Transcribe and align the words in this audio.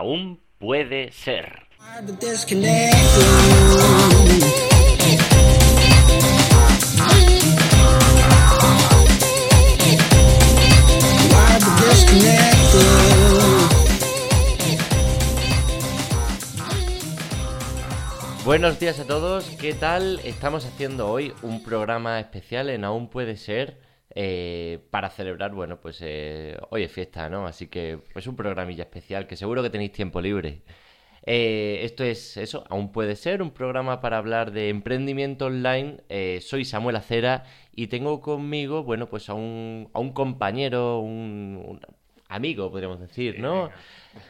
aún 0.00 0.40
puede 0.56 1.12
ser. 1.12 1.66
Buenos 18.42 18.80
días 18.80 18.98
a 19.00 19.06
todos, 19.06 19.50
¿qué 19.60 19.74
tal? 19.74 20.20
Estamos 20.24 20.64
haciendo 20.64 21.10
hoy 21.10 21.34
un 21.42 21.62
programa 21.62 22.18
especial 22.20 22.70
en 22.70 22.84
Aún 22.84 23.10
Puede 23.10 23.36
Ser 23.36 23.89
eh, 24.14 24.80
para 24.90 25.10
celebrar, 25.10 25.52
bueno, 25.52 25.80
pues 25.80 25.98
eh, 26.02 26.58
hoy 26.70 26.82
es 26.84 26.92
fiesta, 26.92 27.28
¿no? 27.28 27.46
Así 27.46 27.68
que 27.68 28.00
pues 28.12 28.26
un 28.26 28.36
programilla 28.36 28.84
especial 28.84 29.26
que 29.26 29.36
seguro 29.36 29.62
que 29.62 29.70
tenéis 29.70 29.92
tiempo 29.92 30.20
libre. 30.20 30.62
Eh, 31.26 31.80
esto 31.84 32.02
es 32.02 32.36
eso, 32.36 32.64
Aún 32.70 32.92
Puede 32.92 33.14
Ser, 33.14 33.42
un 33.42 33.50
programa 33.52 34.00
para 34.00 34.18
hablar 34.18 34.52
de 34.52 34.68
emprendimiento 34.70 35.46
online. 35.46 35.98
soy 36.40 36.64
Samuel 36.64 36.96
Acera 36.96 37.44
y 37.74 37.88
tengo 37.88 38.20
conmigo, 38.20 38.82
bueno, 38.84 39.08
pues 39.08 39.28
a 39.28 39.34
un, 39.34 39.90
a 39.92 40.00
un 40.00 40.12
compañero, 40.12 41.00
un, 41.00 41.80
amigo, 42.28 42.70
podríamos 42.70 43.00
decir, 43.00 43.38
¿no? 43.38 43.70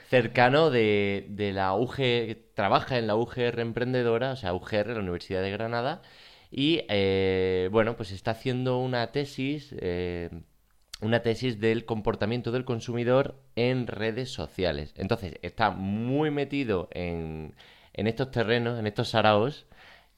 cercano 0.09 0.71
de, 0.71 1.27
de 1.31 1.53
la 1.53 1.75
UG, 1.75 2.55
trabaja 2.55 2.99
en 2.99 3.07
la 3.07 3.17
UGR 3.17 3.61
Emprendedora, 3.61 4.33
o 4.33 4.37
sea, 4.37 4.53
UGR, 4.55 4.89
la 4.89 5.01
Universidad 5.01 5.43
de 5.43 5.51
Granada, 5.51 6.03
y 6.51 6.83
eh, 6.89 7.69
bueno, 7.71 7.97
pues 7.97 8.11
está 8.11 8.33
haciendo 8.33 8.79
una 8.79 9.13
tesis, 9.13 9.75
eh, 9.79 10.31
una 11.01 11.23
tesis 11.23 11.61
del 11.61 11.85
comportamiento 11.85 12.51
del 12.51 12.65
consumidor 12.65 13.41
en 13.55 13.87
redes 13.87 14.31
sociales. 14.31 14.95
Entonces, 14.97 15.35
está 15.43 15.71
muy 15.71 16.31
metido 16.31 16.89
en, 16.93 17.55
en 17.93 18.07
estos 18.07 18.31
terrenos, 18.31 18.79
en 18.79 18.87
estos 18.87 19.11
saraos, 19.11 19.67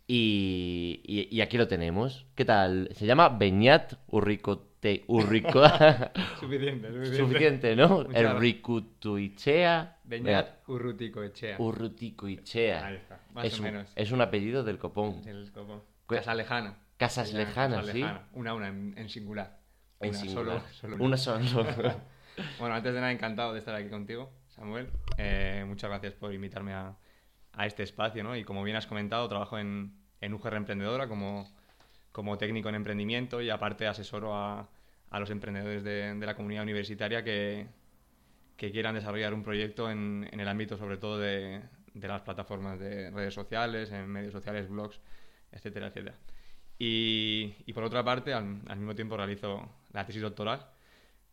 y, 0.07 1.29
y, 1.31 1.41
aquí 1.41 1.57
lo 1.57 1.69
tenemos. 1.69 2.27
¿Qué 2.35 2.45
tal? 2.45 2.91
Se 2.93 3.07
llama 3.07 3.31
Beñat 3.31 3.95
Urrico 4.09 4.73
Urrico. 5.07 5.63
suficiente, 6.41 6.89
suficiente. 6.89 7.17
Suficiente, 7.17 7.77
¿no? 7.77 7.99
Urrikutuichea. 7.99 9.99
Beñat 10.05 10.69
Urruticoechea. 10.69 11.57
Urruticoechea. 11.59 13.01
Más 13.33 13.47
es 13.47 13.61
o 13.61 13.63
menos. 13.63 13.93
es 13.95 14.11
un 14.11 14.21
apellido 14.21 14.65
del 14.65 14.79
copón. 14.79 15.23
Del 15.23 15.53
copón. 15.53 15.83
Casa 16.19 16.35
lejana. 16.35 16.79
Casas 16.97 17.33
lejanas, 17.33 17.81
Casa 17.81 17.93
sí. 17.93 17.99
lejana. 17.99 18.29
Una, 18.33 18.55
una, 18.55 18.69
en, 18.69 18.95
en 18.97 19.09
singular. 19.09 19.59
En 20.01 20.11
Una, 20.11 20.19
singular. 20.19 20.63
Solo, 20.73 20.97
solo 20.97 21.05
Una 21.05 21.17
sola. 21.17 21.97
Bueno, 22.59 22.75
antes 22.75 22.95
de 22.95 22.99
nada, 23.01 23.13
encantado 23.13 23.53
de 23.53 23.59
estar 23.59 23.75
aquí 23.75 23.91
contigo, 23.91 24.33
Samuel. 24.49 24.89
Eh, 25.19 25.65
muchas 25.67 25.91
gracias 25.91 26.15
por 26.15 26.33
invitarme 26.33 26.73
a, 26.73 26.97
a 27.53 27.67
este 27.67 27.83
espacio, 27.83 28.25
¿no? 28.25 28.35
Y 28.37 28.43
como 28.45 28.63
bien 28.65 28.77
has 28.77 28.87
comentado, 28.87 29.29
trabajo 29.29 29.59
en, 29.59 29.93
en 30.21 30.33
UGR 30.33 30.55
Emprendedora 30.55 31.09
como, 31.09 31.47
como 32.11 32.39
técnico 32.39 32.71
en 32.71 32.77
emprendimiento 32.77 33.43
y 33.43 33.51
aparte 33.51 33.87
asesoro 33.87 34.35
a, 34.35 34.71
a 35.11 35.21
los 35.21 35.29
emprendedores 35.29 35.85
de, 35.85 36.15
de 36.15 36.27
la 36.27 36.35
comunidad 36.35 36.63
universitaria 36.63 37.23
que, 37.23 37.67
que 38.57 38.71
quieran 38.73 38.95
desarrollar 38.95 39.35
un 39.35 39.43
proyecto 39.43 39.91
en, 39.91 40.27
en 40.33 40.41
el 40.41 40.49
ámbito 40.49 40.79
sobre 40.79 40.97
todo 40.97 41.19
de, 41.19 41.61
de 41.93 42.09
las 42.09 42.23
plataformas 42.23 42.79
de 42.79 43.11
redes 43.11 43.35
sociales, 43.35 43.93
en 43.93 44.09
medios 44.09 44.33
sociales, 44.33 44.71
blogs, 44.71 45.01
etcétera, 45.53 45.89
etcétera. 45.89 46.17
Y, 46.79 47.55
y 47.67 47.73
por 47.73 47.85
otra 47.85 48.05
parte, 48.05 48.33
al, 48.35 48.63
al 48.69 48.79
mismo 48.79 48.95
tiempo 48.95 49.17
realizo 49.17 49.71
la 49.93 50.07
tesis 50.07 50.23
doctoral. 50.23 50.67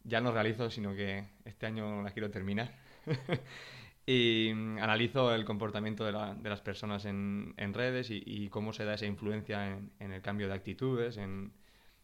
Ya 0.03 0.21
no 0.21 0.31
realizo, 0.31 0.69
sino 0.69 0.95
que 0.95 1.25
este 1.45 1.65
año 1.67 2.01
la 2.03 2.11
quiero 2.11 2.31
terminar. 2.31 2.73
y 4.05 4.51
analizo 4.79 5.33
el 5.35 5.45
comportamiento 5.45 6.05
de, 6.05 6.11
la- 6.13 6.33
de 6.35 6.49
las 6.49 6.61
personas 6.61 7.05
en, 7.05 7.53
en 7.57 7.73
redes 7.73 8.09
y, 8.11 8.23
y 8.25 8.49
cómo 8.49 8.73
se 8.73 8.85
da 8.85 8.95
esa 8.95 9.05
influencia 9.05 9.67
en, 9.71 9.91
en 9.99 10.13
el 10.13 10.21
cambio 10.21 10.47
de 10.47 10.53
actitudes, 10.55 11.17
en, 11.17 11.53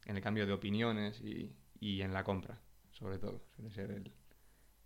en 0.06 0.16
el 0.18 0.22
cambio 0.24 0.46
de 0.46 0.54
opiniones 0.54 1.22
y, 1.22 1.52
y 1.80 2.02
en 2.02 2.14
la 2.14 2.24
compra, 2.24 2.60
sobre 2.92 3.18
todo. 3.20 3.44
Suele 3.56 3.72
ser 3.72 3.92
el, 3.92 4.12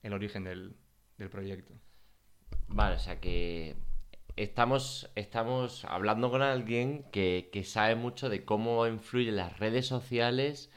el 0.03 0.13
origen 0.13 0.43
del, 0.43 0.75
del 1.17 1.29
proyecto. 1.29 1.73
Vale, 2.67 2.95
o 2.95 2.99
sea 2.99 3.19
que 3.19 3.75
estamos, 4.43 5.09
estamos 5.15 5.85
hablando 5.85 6.29
con 6.31 6.41
alguien 6.41 7.03
que, 7.11 7.49
que 7.51 7.63
sabe 7.63 7.95
mucho 7.95 8.29
de 8.29 8.45
cómo 8.45 8.87
influyen 8.87 9.35
las 9.35 9.59
redes 9.59 9.87
sociales 9.87 10.71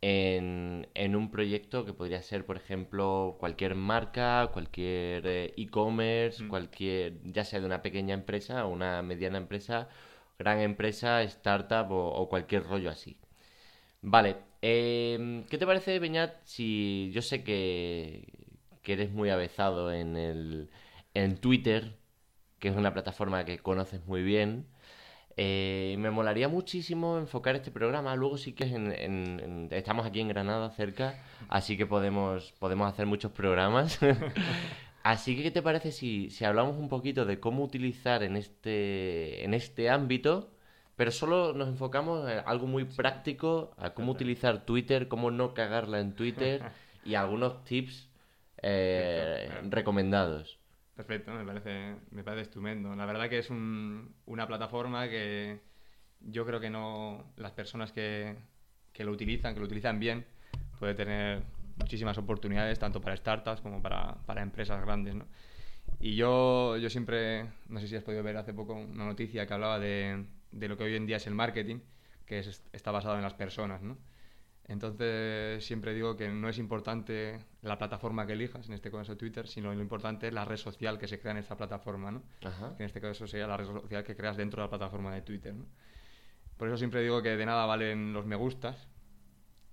en, 0.00 0.88
en 0.94 1.16
un 1.16 1.30
proyecto 1.30 1.84
que 1.84 1.92
podría 1.92 2.22
ser, 2.22 2.46
por 2.46 2.56
ejemplo, 2.56 3.36
cualquier 3.40 3.74
marca, 3.74 4.48
cualquier 4.52 5.26
eh, 5.26 5.54
e-commerce, 5.56 6.44
Mm. 6.44 6.48
cualquier, 6.48 7.20
ya 7.24 7.44
sea 7.44 7.60
de 7.60 7.66
una 7.66 7.82
pequeña 7.82 8.14
empresa 8.14 8.64
o 8.66 8.70
una 8.70 9.02
mediana 9.02 9.38
empresa, 9.38 9.88
gran 10.38 10.60
empresa, 10.60 11.22
startup 11.24 11.90
o, 11.92 12.08
o 12.14 12.28
cualquier 12.28 12.64
rollo 12.64 12.90
así. 12.90 13.18
Vale, 14.02 14.36
em, 14.62 15.44
¿qué 15.46 15.58
te 15.58 15.66
parece, 15.66 15.98
Beñat, 15.98 16.32
si 16.44 17.10
yo 17.12 17.22
sé 17.22 17.42
que, 17.44 18.32
que 18.82 18.92
eres 18.94 19.10
muy 19.12 19.30
avezado 19.30 19.92
en 19.92 20.16
el, 20.16 20.70
en 21.14 21.36
Twitter, 21.38 21.96
que 22.58 22.68
es 22.68 22.76
una 22.76 22.92
plataforma 22.94 23.44
que 23.44 23.58
conoces 23.58 24.04
muy 24.06 24.22
bien? 24.22 24.66
eh, 25.36 25.96
me 25.98 26.10
molaría 26.10 26.48
muchísimo 26.48 27.18
enfocar 27.18 27.54
este 27.56 27.70
programa. 27.70 28.16
Luego 28.16 28.36
sí 28.38 28.52
que 28.54 28.64
en, 28.64 28.92
en- 28.92 29.40
en- 29.40 29.68
estamos 29.72 30.06
aquí 30.06 30.20
en 30.20 30.28
Granada 30.28 30.70
cerca, 30.70 31.18
así 31.48 31.76
que 31.76 31.86
podemos, 31.86 32.52
podemos 32.58 32.88
hacer 32.92 33.06
muchos 33.06 33.32
programas. 33.32 33.98
Así 35.02 35.36
que, 35.36 35.42
¿qué 35.44 35.50
te 35.50 35.62
parece 35.62 35.92
si, 35.92 36.30
si 36.30 36.44
hablamos 36.44 36.76
un 36.76 36.88
poquito 36.88 37.24
de 37.24 37.40
cómo 37.40 37.64
utilizar 37.64 38.22
en 38.22 38.36
este, 38.36 39.44
en 39.44 39.54
este 39.54 39.88
ámbito, 39.90 40.50
pero 40.96 41.10
solo 41.12 41.52
nos 41.54 41.68
enfocamos 41.68 42.28
en 42.30 42.40
algo 42.46 42.66
muy 42.66 42.84
práctico, 42.84 43.74
a 43.78 43.94
cómo 43.94 44.12
utilizar 44.12 44.66
Twitter, 44.66 45.08
cómo 45.08 45.30
no 45.30 45.54
cagarla 45.54 46.00
en 46.00 46.14
Twitter 46.14 46.68
y 47.04 47.14
algunos 47.14 47.64
tips 47.64 48.10
eh, 48.62 49.58
recomendados? 49.62 50.57
Perfecto, 50.98 51.30
me 51.32 51.44
parece, 51.44 51.94
me 52.10 52.24
parece 52.24 52.42
estupendo. 52.42 52.94
La 52.96 53.06
verdad 53.06 53.28
que 53.28 53.38
es 53.38 53.50
un- 53.50 54.16
una 54.26 54.48
plataforma 54.48 55.08
que 55.08 55.60
yo 56.20 56.44
creo 56.44 56.58
que 56.60 56.70
no 56.70 57.32
las 57.36 57.52
personas 57.52 57.92
que, 57.92 58.34
que 58.92 59.04
lo 59.04 59.12
utilizan, 59.12 59.54
que 59.54 59.60
lo 59.60 59.66
utilizan 59.66 60.00
bien, 60.00 60.26
puede 60.80 60.94
tener 60.94 61.42
muchísimas 61.76 62.18
oportunidades, 62.18 62.78
tanto 62.80 63.00
para 63.00 63.16
startups 63.16 63.60
como 63.60 63.80
para, 63.80 64.16
para 64.26 64.42
empresas 64.42 64.84
grandes, 64.84 65.14
¿no? 65.14 65.26
Y 66.00 66.16
yo, 66.16 66.76
yo 66.78 66.90
siempre, 66.90 67.46
no 67.68 67.80
sé 67.80 67.88
si 67.88 67.96
has 67.96 68.04
podido 68.04 68.22
ver 68.24 68.36
hace 68.38 68.54
poco 68.54 68.74
una 68.74 69.06
noticia 69.06 69.46
que 69.46 69.54
hablaba 69.54 69.78
de, 69.80 70.26
de 70.52 70.68
lo 70.68 70.76
que 70.78 70.84
hoy 70.84 70.96
en 70.96 71.06
día 71.06 71.18
es 71.18 71.26
el 71.28 71.34
marketing, 71.36 71.78
que 72.26 72.40
es- 72.40 72.64
está 72.72 72.90
basado 72.92 73.16
en 73.16 73.22
las 73.22 73.34
personas, 73.34 73.82
¿no? 73.82 73.98
Entonces 74.68 75.64
siempre 75.64 75.94
digo 75.94 76.16
que 76.16 76.28
no 76.28 76.48
es 76.48 76.58
importante 76.58 77.40
la 77.62 77.78
plataforma 77.78 78.26
que 78.26 78.34
elijas, 78.34 78.68
en 78.68 78.74
este 78.74 78.90
caso 78.90 79.16
Twitter, 79.16 79.48
sino 79.48 79.74
lo 79.74 79.80
importante 79.80 80.28
es 80.28 80.34
la 80.34 80.44
red 80.44 80.58
social 80.58 80.98
que 80.98 81.08
se 81.08 81.18
crea 81.18 81.32
en 81.32 81.38
esta 81.38 81.56
plataforma, 81.56 82.10
¿no? 82.10 82.22
Ajá. 82.44 82.74
En 82.78 82.84
este 82.84 83.00
caso 83.00 83.26
sería 83.26 83.46
la 83.46 83.56
red 83.56 83.66
social 83.66 84.04
que 84.04 84.14
creas 84.14 84.36
dentro 84.36 84.60
de 84.60 84.66
la 84.66 84.70
plataforma 84.70 85.14
de 85.14 85.22
Twitter, 85.22 85.54
¿no? 85.54 85.64
Por 86.58 86.68
eso 86.68 86.76
siempre 86.76 87.02
digo 87.02 87.22
que 87.22 87.36
de 87.36 87.46
nada 87.46 87.64
valen 87.64 88.12
los 88.12 88.26
me 88.26 88.36
gustas 88.36 88.88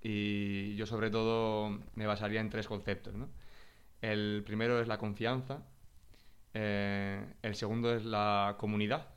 y 0.01 0.75
yo 0.75 0.85
sobre 0.85 1.09
todo 1.09 1.77
me 1.95 2.07
basaría 2.07 2.39
en 2.39 2.49
tres 2.49 2.67
conceptos, 2.67 3.15
¿no? 3.15 3.29
El 4.01 4.43
primero 4.45 4.79
es 4.79 4.87
la 4.87 4.97
confianza, 4.97 5.63
eh, 6.53 7.33
el 7.41 7.55
segundo 7.55 7.93
es 7.93 8.05
la 8.05 8.55
comunidad 8.57 9.09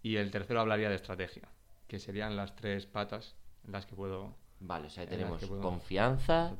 y 0.00 0.16
el 0.16 0.30
tercero 0.30 0.60
hablaría 0.60 0.88
de 0.88 0.94
estrategia, 0.94 1.48
que 1.86 1.98
serían 1.98 2.34
las 2.36 2.56
tres 2.56 2.86
patas 2.86 3.36
en 3.66 3.72
las 3.72 3.84
que 3.84 3.94
puedo... 3.94 4.40
Vale, 4.64 4.86
o 4.86 4.90
sea, 4.90 5.04
tenemos 5.06 5.40
confianza, 5.60 6.52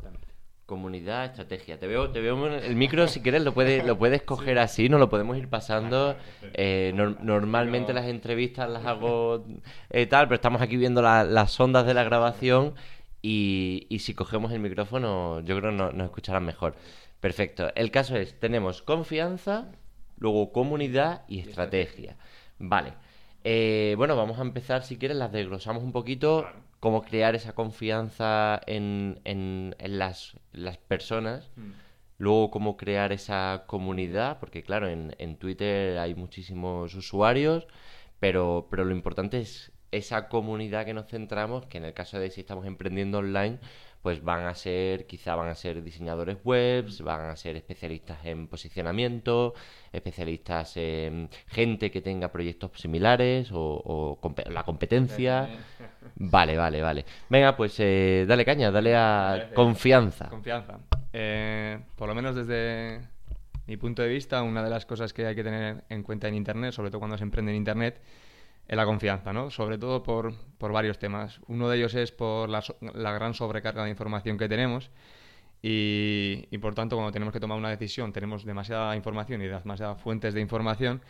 comunidad, 0.66 1.26
estrategia. 1.26 1.78
Te 1.78 1.86
veo, 1.86 2.10
te 2.10 2.20
veo 2.20 2.46
el 2.46 2.74
micro, 2.76 3.06
si 3.08 3.20
quieres, 3.20 3.42
lo 3.44 3.52
puedes, 3.54 3.84
lo 3.84 3.98
puedes 3.98 4.22
coger 4.32 4.58
así, 4.58 4.88
nos 4.88 5.00
lo 5.00 5.08
podemos 5.08 5.36
ir 5.36 5.48
pasando. 5.48 6.16
Eh, 6.54 6.93
nor- 6.96 7.19
normalmente 7.20 7.93
las 7.93 8.06
entrevistas 8.06 8.69
las 8.70 8.84
hago 8.87 9.44
eh, 9.90 10.06
tal, 10.06 10.26
pero 10.26 10.37
estamos 10.37 10.62
aquí 10.62 10.76
viendo 10.76 11.00
la- 11.02 11.25
las 11.25 11.58
ondas 11.60 11.87
de 11.87 11.94
la 11.94 12.04
grabación 12.04 12.75
y, 13.22 13.87
y 13.88 14.00
si 14.00 14.14
cogemos 14.14 14.50
el 14.52 14.60
micrófono, 14.60 15.40
yo 15.40 15.58
creo 15.58 15.70
que 15.70 15.76
no- 15.76 15.93
nos 15.93 16.06
escucharán 16.06 16.44
mejor. 16.44 16.75
Perfecto. 17.20 17.70
El 17.76 17.90
caso 17.93 18.16
es, 18.16 18.38
tenemos 18.40 18.82
confianza, 18.82 19.66
luego 20.19 20.50
comunidad 20.52 21.22
y 21.28 21.38
estrategia. 21.40 22.16
Vale. 22.58 22.94
Eh, 23.44 23.94
bueno, 23.96 24.16
vamos 24.16 24.38
a 24.38 24.43
empezar, 24.43 24.82
si 24.82 24.96
quieres, 24.96 25.16
las 25.19 25.31
desglosamos 25.32 25.82
un 25.84 25.93
poquito. 25.93 26.46
Cómo 26.82 27.02
crear 27.02 27.37
esa 27.37 27.52
confianza 27.55 28.61
en, 28.67 29.20
en- 29.25 29.76
en 29.79 29.99
las, 30.00 30.37
las 30.52 30.79
personas. 30.79 31.50
Mm. 31.56 31.70
Luego, 32.19 32.50
cómo 32.50 32.76
crear 32.76 33.12
esa 33.12 33.64
comunidad, 33.69 34.38
porque 34.40 34.64
claro, 34.64 34.88
en, 34.88 35.14
en 35.19 35.37
Twitter 35.37 35.99
hay 35.99 36.14
muchísimos 36.17 36.94
usuarios, 36.96 37.67
pero, 38.20 38.67
pero 38.70 38.84
lo 38.84 38.93
importante 39.00 39.38
es 39.40 39.70
esa 39.93 40.29
comunidad 40.29 40.84
que 40.84 40.94
nos 40.94 41.06
centramos, 41.06 41.67
que 41.67 41.79
en 41.79 41.84
el 41.84 41.94
caso 41.94 42.19
de 42.19 42.31
si 42.31 42.40
estamos 42.40 42.67
emprendiendo 42.67 43.19
online, 43.19 43.58
pues 44.02 44.22
van 44.22 44.46
a 44.46 44.54
ser, 44.54 45.06
quizá 45.06 45.37
van 45.37 45.49
a 45.49 45.54
ser 45.54 45.82
diseñadores 45.82 46.38
webs, 46.44 47.00
van 47.02 47.31
a 47.31 47.37
ser 47.37 47.56
especialistas 47.56 48.19
en 48.25 48.49
posicionamiento, 48.49 49.54
especialistas 49.93 50.76
en 50.76 51.31
gente 51.46 51.90
que 51.93 52.00
tenga 52.02 52.32
proyectos 52.32 52.72
similares 52.75 53.50
o, 53.52 54.19
la 54.50 54.64
competencia. 54.64 55.49
Vale, 56.16 56.56
vale, 56.56 56.82
vale. 56.82 57.04
Venga, 57.28 57.56
pues 57.56 57.76
eh, 57.78 58.25
dale 58.26 58.44
caña, 58.44 58.72
dale 58.72 58.96
a 58.96 59.50
confianza. 59.54 60.28
Confianza. 60.28 60.81
Eh, 61.12 61.78
por 61.94 62.08
lo 62.08 62.14
menos 62.14 62.34
desde 62.34 63.00
mi 63.69 63.76
punto 63.76 64.02
de 64.02 64.08
vista, 64.08 64.43
una 64.43 64.64
de 64.64 64.70
las 64.70 64.84
cosas 64.84 65.12
que 65.12 65.26
hay 65.26 65.37
que 65.37 65.44
tener 65.44 65.84
en 65.88 66.02
cuenta 66.02 66.26
en 66.26 66.34
Internet, 66.34 66.72
sobre 66.72 66.90
todo 66.90 66.99
cuando 66.99 67.16
se 67.16 67.22
emprende 67.22 67.52
en 67.52 67.58
Internet, 67.58 68.00
es 68.69 68.76
la 68.76 68.85
confianza, 68.85 69.32
¿no? 69.32 69.50
Sobre 69.50 69.79
todo 69.79 70.03
por, 70.03 70.35
varios 70.59 70.99
temas. 70.99 71.41
Uno 71.49 71.69
de 71.69 71.79
ellos 71.79 71.94
es 71.94 72.12
por 72.12 72.49
la, 72.49 72.62
gran 73.12 73.35
sobrecarga 73.35 73.85
de 73.85 73.91
información 73.91 74.38
que 74.38 74.49
tenemos 74.49 74.91
y, 75.61 76.47
y, 76.50 76.59
por 76.59 76.75
tanto 76.75 76.97
cuando 76.97 77.12
tenemos 77.12 77.32
que 77.32 77.41
tomar 77.41 77.56
una 77.59 77.70
decisión 77.70 78.12
tenemos 78.12 78.44
demasiada 78.44 78.97
información 78.97 79.43
y 79.43 79.47
demasiadas 79.47 80.00
fuentes 80.00 80.35
de 80.35 80.41
información 80.41 81.03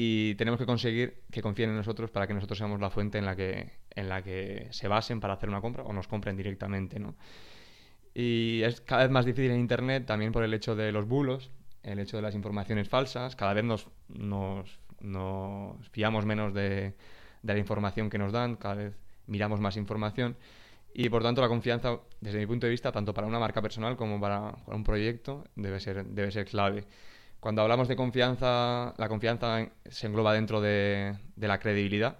y 0.00 0.36
tenemos 0.36 0.60
que 0.60 0.64
conseguir 0.64 1.22
que 1.30 1.42
confíen 1.42 1.70
en 1.70 1.76
nosotros 1.76 2.10
para 2.12 2.28
que 2.28 2.32
nosotros 2.32 2.56
seamos 2.56 2.80
la 2.80 2.88
fuente 2.88 3.18
en 3.18 3.26
la 3.26 3.34
que, 3.34 3.72
en 3.90 4.08
la 4.08 4.22
que 4.22 4.68
se 4.70 4.86
basen 4.86 5.18
para 5.18 5.34
hacer 5.34 5.48
una 5.48 5.60
compra 5.60 5.82
o 5.82 5.92
nos 5.92 6.06
compren 6.06 6.36
directamente, 6.36 7.00
¿no? 7.00 7.16
Y 8.14 8.62
es 8.62 8.80
cada 8.80 9.02
vez 9.02 9.10
más 9.10 9.24
difícil 9.24 9.50
en 9.50 9.58
Internet 9.58 10.06
también 10.06 10.30
por 10.30 10.44
el 10.44 10.54
hecho 10.54 10.76
de 10.76 10.92
los 10.92 11.06
bulos, 11.08 11.50
el 11.82 11.98
hecho 11.98 12.16
de 12.16 12.22
las 12.22 12.36
informaciones 12.36 12.88
falsas, 12.88 13.34
cada 13.34 13.54
vez 13.54 13.64
nos, 13.64 13.88
nos 14.08 14.78
nos 15.00 15.88
fiamos 15.90 16.26
menos 16.26 16.54
de, 16.54 16.94
de, 17.42 17.52
la 17.52 17.58
información 17.58 18.10
que 18.10 18.18
nos 18.18 18.32
dan, 18.32 18.56
cada 18.56 18.74
vez 18.74 18.94
miramos 19.26 19.60
más 19.60 19.76
información 19.76 20.36
y 20.94 21.08
por 21.08 21.22
tanto 21.22 21.40
la 21.40 21.48
confianza, 21.48 21.98
desde 22.20 22.38
mi 22.38 22.46
punto 22.46 22.66
de 22.66 22.70
vista, 22.70 22.90
tanto 22.90 23.14
para 23.14 23.26
una 23.26 23.38
marca 23.38 23.62
personal 23.62 23.96
como 23.96 24.20
para, 24.20 24.54
un 24.66 24.84
proyecto, 24.84 25.44
debe 25.54 25.80
ser, 25.80 26.04
debe 26.06 26.30
ser 26.30 26.46
clave. 26.46 26.84
Cuando 27.40 27.62
hablamos 27.62 27.86
de 27.88 27.94
confianza, 27.94 28.94
la 28.96 29.08
confianza 29.08 29.68
se 29.84 30.06
engloba 30.08 30.34
dentro 30.34 30.60
de, 30.60 31.16
de 31.36 31.48
la 31.48 31.60
credibilidad 31.60 32.18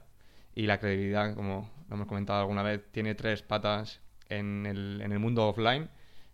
y 0.55 0.67
la 0.67 0.79
credibilidad, 0.79 1.35
como 1.35 1.71
lo 1.89 1.97
hemos 1.97 2.07
comentado 2.07 2.41
alguna 2.41 2.63
vez, 2.63 2.83
tiene 2.93 3.15
tres 3.15 3.43
patas 3.43 4.01
en 4.29 4.67
el, 4.67 5.01
en 5.03 5.11
el 5.13 5.19
mundo 5.19 5.49
offline, 5.49 5.89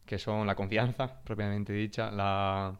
que 0.05 0.19
son 0.19 0.46
la 0.46 0.55
confianza, 0.55 1.20
propiamente 1.25 1.73
dicha, 1.73 2.11
la, 2.11 2.79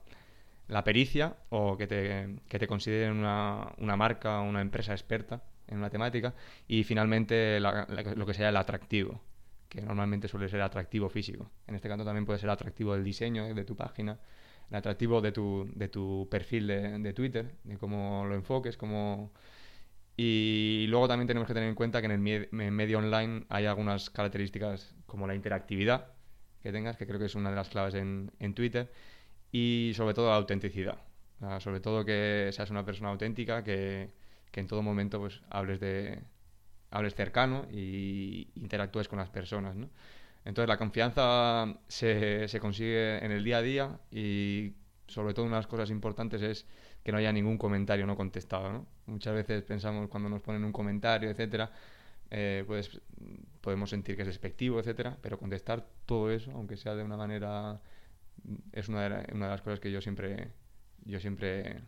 la 0.69 0.83
pericia 0.85 1.37
o 1.51 1.77
que 1.77 1.87
te, 1.87 2.41
que 2.49 2.59
te 2.59 2.67
consideren 2.67 3.13
una, 3.13 3.73
una 3.79 3.97
marca 3.97 4.41
o 4.41 4.45
una 4.45 4.61
empresa 4.61 4.93
experta 4.93 5.43
en 5.67 5.79
una 5.79 5.91
temática 5.91 6.35
y 6.69 6.85
finalmente 6.85 7.61
lo 7.61 8.27
que 8.27 8.35
sea 8.35 8.49
el 8.49 8.57
atractivo, 8.57 9.21
que 9.69 9.83
normalmente 9.83 10.29
suele 10.29 10.49
ser 10.49 10.63
atractivo 10.63 11.09
físico. 11.09 11.51
En 11.67 11.75
este 11.75 11.89
caso 11.89 12.05
también 12.05 12.25
puede 12.25 12.39
ser 12.39 12.51
atractivo 12.51 12.95
del 12.95 13.05
diseño 13.05 13.53
de 13.53 13.65
tu 13.65 13.77
página, 13.77 14.19
el 14.71 14.77
atractivo 14.77 15.21
de 15.21 15.33
tu, 15.33 15.71
de 15.75 15.89
tu 15.89 16.29
perfil 16.31 16.67
de, 16.67 16.99
de 16.99 17.13
Twitter, 17.13 17.55
de 17.65 17.77
cómo 17.77 18.25
lo 18.27 18.35
enfoques, 18.35 18.77
cómo... 18.77 19.33
Y 20.17 20.87
luego 20.89 21.09
también 21.09 21.27
tenemos 21.27 21.49
que 21.49 21.55
tener 21.55 21.69
en 21.69 21.75
cuenta 21.75 22.01
que 22.01 22.07
en 22.07 22.13
el 22.13 22.71
medio 22.71 22.99
online 22.99 23.47
hay 23.49 23.67
algunas 23.67 24.11
características 24.11 24.95
como 25.07 25.27
la 25.27 25.35
interactividad 25.35 26.13
que 26.63 26.71
tengas, 26.71 26.97
que 26.97 27.05
creo 27.05 27.19
que 27.19 27.27
es 27.27 27.35
una 27.35 27.51
de 27.51 27.57
las 27.57 27.69
claves 27.69 27.95
en, 27.95 28.31
en 28.39 28.55
Twitter, 28.55 28.93
y 29.55 29.93
sobre 29.95 30.15
todo 30.15 30.31
la 30.31 30.35
autenticidad. 30.35 30.99
sobre 31.61 31.79
todo 31.79 32.05
que 32.05 32.51
seas 32.53 32.71
una 32.71 32.85
persona 32.85 33.11
auténtica, 33.11 33.63
que, 33.63 34.11
que, 34.51 34.61
en 34.61 34.67
todo 34.67 34.83
momento 34.83 35.21
pues 35.21 35.43
hables 35.49 35.79
de 35.79 36.21
hables 36.91 37.15
cercano 37.15 37.67
y 37.71 38.49
interactúes 38.57 39.07
con 39.07 39.21
las 39.21 39.31
personas. 39.31 39.77
¿no? 39.77 39.89
Entonces 40.45 40.69
la 40.69 40.77
confianza 40.77 41.73
se, 41.87 42.49
se 42.49 42.59
consigue 42.59 43.25
en 43.25 43.31
el 43.31 43.45
día 43.45 43.59
a 43.59 43.63
día 43.63 44.01
y 44.11 44.73
sobre 45.07 45.35
todo 45.35 45.45
una 45.45 45.57
de 45.57 45.61
las 45.61 45.69
cosas 45.69 45.91
importantes 45.91 46.43
es 46.43 46.67
que 47.05 47.13
no 47.13 47.19
haya 47.19 47.33
ningún 47.33 47.57
comentario 47.57 48.07
no 48.07 48.17
contestado. 48.17 48.73
¿no? 48.73 48.87
Muchas 49.07 49.35
veces 49.35 49.63
pensamos 49.63 50.09
cuando 50.09 50.29
nos 50.29 50.43
ponen 50.43 50.65
un 50.65 50.73
comentario, 50.73 51.31
etcétera, 51.31 51.71
eh, 52.29 52.65
pues 52.67 53.01
podemos 53.61 53.89
sentir 53.89 54.17
que 54.17 54.23
es 54.23 54.29
despectivo, 54.29 54.81
etcétera, 54.81 55.17
pero 55.23 55.39
contestar 55.39 55.87
todo 56.07 56.33
eso, 56.33 56.51
aunque 56.51 56.77
sea 56.77 56.97
de 56.97 57.05
una 57.05 57.17
manera 57.17 57.81
es 58.73 58.89
una 58.89 59.09
de, 59.09 59.33
una 59.35 59.47
de 59.47 59.53
las 59.53 59.63
cosas 59.63 59.81
que 59.81 59.91
yo 59.91 60.01
siempre, 60.01 60.53
yo 61.05 61.21
siempre 61.21 61.83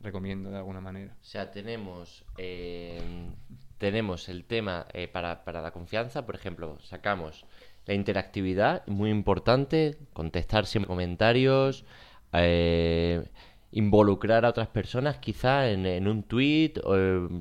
recomiendo 0.00 0.50
de 0.50 0.56
alguna 0.56 0.80
manera. 0.80 1.16
O 1.20 1.24
sea, 1.24 1.50
tenemos, 1.50 2.24
eh, 2.38 3.00
tenemos 3.78 4.28
el 4.28 4.44
tema 4.44 4.86
eh, 4.92 5.08
para, 5.08 5.44
para, 5.44 5.62
la 5.62 5.70
confianza, 5.70 6.26
por 6.26 6.34
ejemplo, 6.34 6.78
sacamos 6.80 7.44
la 7.86 7.94
interactividad, 7.94 8.86
muy 8.86 9.10
importante, 9.10 9.98
contestar 10.12 10.66
siempre 10.66 10.88
comentarios, 10.88 11.84
eh, 12.32 13.24
involucrar 13.72 14.44
a 14.44 14.50
otras 14.50 14.68
personas 14.68 15.18
quizá 15.18 15.70
en, 15.70 16.08
un 16.08 16.22
tweet, 16.24 16.74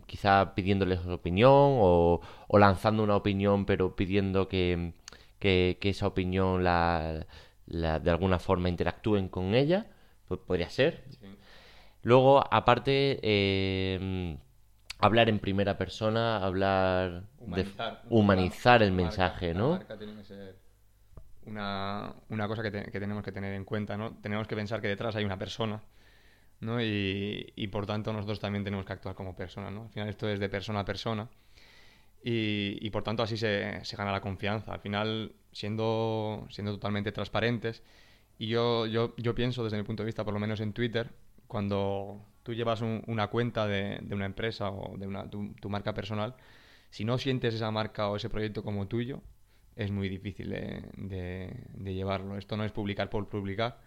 quizá 0.06 0.54
pidiéndoles 0.56 1.02
su 1.02 1.12
opinión 1.12 1.52
o, 1.52 2.22
o, 2.48 2.60
lanzando 2.60 3.04
una 3.04 3.16
opinión 3.16 3.66
pero 3.66 3.96
pidiendo 3.96 4.48
que, 4.48 4.94
que 5.40 5.78
esa 5.82 6.08
opinión 6.08 6.64
la 6.64 7.26
de 7.70 8.10
alguna 8.10 8.40
forma 8.40 8.70
interactúen 8.70 9.30
con 9.30 9.54
ella, 9.54 9.88
pues 10.28 10.40
podría 10.42 10.70
ser. 10.70 11.04
Luego, 12.02 12.44
aparte, 12.52 13.20
eh, 13.22 14.38
hablar 15.00 15.30
en 15.30 15.40
primera 15.40 15.78
persona, 15.78 16.38
hablar 16.44 17.24
humanizar, 17.40 18.02
de 18.04 18.08
humanizar 18.10 18.84
el 18.84 18.92
mensaje, 18.92 19.54
¿no? 19.54 19.72
marca 19.72 19.98
tiene 19.98 20.16
que 20.16 20.24
ser 20.24 20.56
una, 21.46 22.14
una 22.30 22.48
cosa 22.48 22.62
que, 22.64 22.72
que, 22.72 23.00
tenemos 23.00 23.24
que 23.24 23.32
tener 23.32 23.54
en 23.54 23.66
cuenta, 23.66 23.98
¿no? 23.98 24.16
Tenemos 24.22 24.48
que 24.48 24.56
pensar 24.56 24.82
que 24.82 24.88
detrás 24.88 25.16
hay 25.16 25.26
una 25.26 25.38
persona, 25.38 25.82
¿no? 26.60 26.82
Y, 26.82 27.54
y, 27.56 27.68
por 27.68 27.86
tanto 27.86 28.14
nosotros 28.14 28.40
también 28.40 28.64
tenemos 28.64 28.86
que 28.86 28.94
actuar 28.94 29.16
como 29.16 29.36
persona, 29.36 29.72
¿no? 29.72 29.84
Al 29.84 29.90
final 29.90 30.10
esto 30.10 30.30
es 30.30 30.40
de 30.40 30.50
persona 30.50 30.82
a 30.82 30.86
persona 30.86 31.30
y, 32.24 32.78
y 32.82 32.90
por 32.90 33.04
tanto 33.04 33.24
así 33.24 33.38
se, 33.38 33.84
se 33.84 33.96
gana 33.96 34.12
la 34.12 34.22
confianza. 34.22 34.74
Al 34.74 34.80
final 34.82 35.34
siendo, 35.52 36.48
siendo 36.50 36.74
totalmente 36.74 37.12
transparentes. 37.12 37.84
Y 38.38 38.48
yo, 38.48 38.86
yo, 38.88 39.14
yo 39.18 39.36
pienso, 39.36 39.64
desde 39.64 39.78
mi 39.78 39.84
punto 39.84 40.04
de 40.04 40.08
vista, 40.08 40.24
por 40.24 40.34
lo 40.34 40.40
menos 40.40 40.60
en 40.62 40.74
Twitter, 40.74 41.12
cuando 41.48 42.26
tú 42.44 42.54
llevas 42.54 42.82
una 42.82 43.28
cuenta 43.28 43.68
de, 43.68 44.00
de, 44.02 44.16
una 44.16 44.26
empresa 44.26 44.70
o 44.70 44.98
de 44.98 45.08
una, 45.08 45.30
tu, 45.30 45.70
marca 45.70 45.94
personal, 45.94 46.36
si 46.90 47.06
no 47.06 47.18
sientes 47.18 47.54
esa 47.56 47.72
marca 47.72 48.10
o 48.10 48.16
ese 48.16 48.30
proyecto 48.30 48.64
como 48.64 48.88
tuyo, 48.88 49.22
es 49.76 49.92
muy 49.92 50.10
difícil 50.10 50.50
de, 50.50 50.84
de, 50.96 51.94
llevarlo. 51.94 52.38
Esto 52.38 52.58
no 52.58 52.64
es 52.66 52.72
publicar 52.72 53.10
por 53.10 53.28
publicar, 53.30 53.80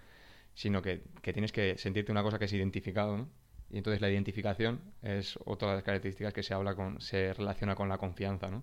sino 0.55 0.83
que, 0.83 1.03
que, 1.23 1.33
tienes 1.33 1.53
que 1.53 1.79
sentirte 1.79 2.13
una 2.13 2.23
cosa 2.23 2.39
que 2.39 2.47
es 2.47 2.53
identificado, 2.53 3.17
¿no? 3.17 3.29
Y 3.73 3.79
entonces 3.79 4.03
la 4.03 4.11
identificación 4.11 4.81
es 5.03 5.39
otra 5.45 5.71
de 5.71 5.75
las 5.77 5.83
características 5.83 6.35
que 6.35 6.43
se 6.43 6.53
habla 6.53 6.75
con, 6.75 7.01
se 7.01 7.33
relaciona 7.33 7.75
con 7.75 7.89
la 7.89 7.97
confianza, 7.97 8.51
¿no? 8.51 8.63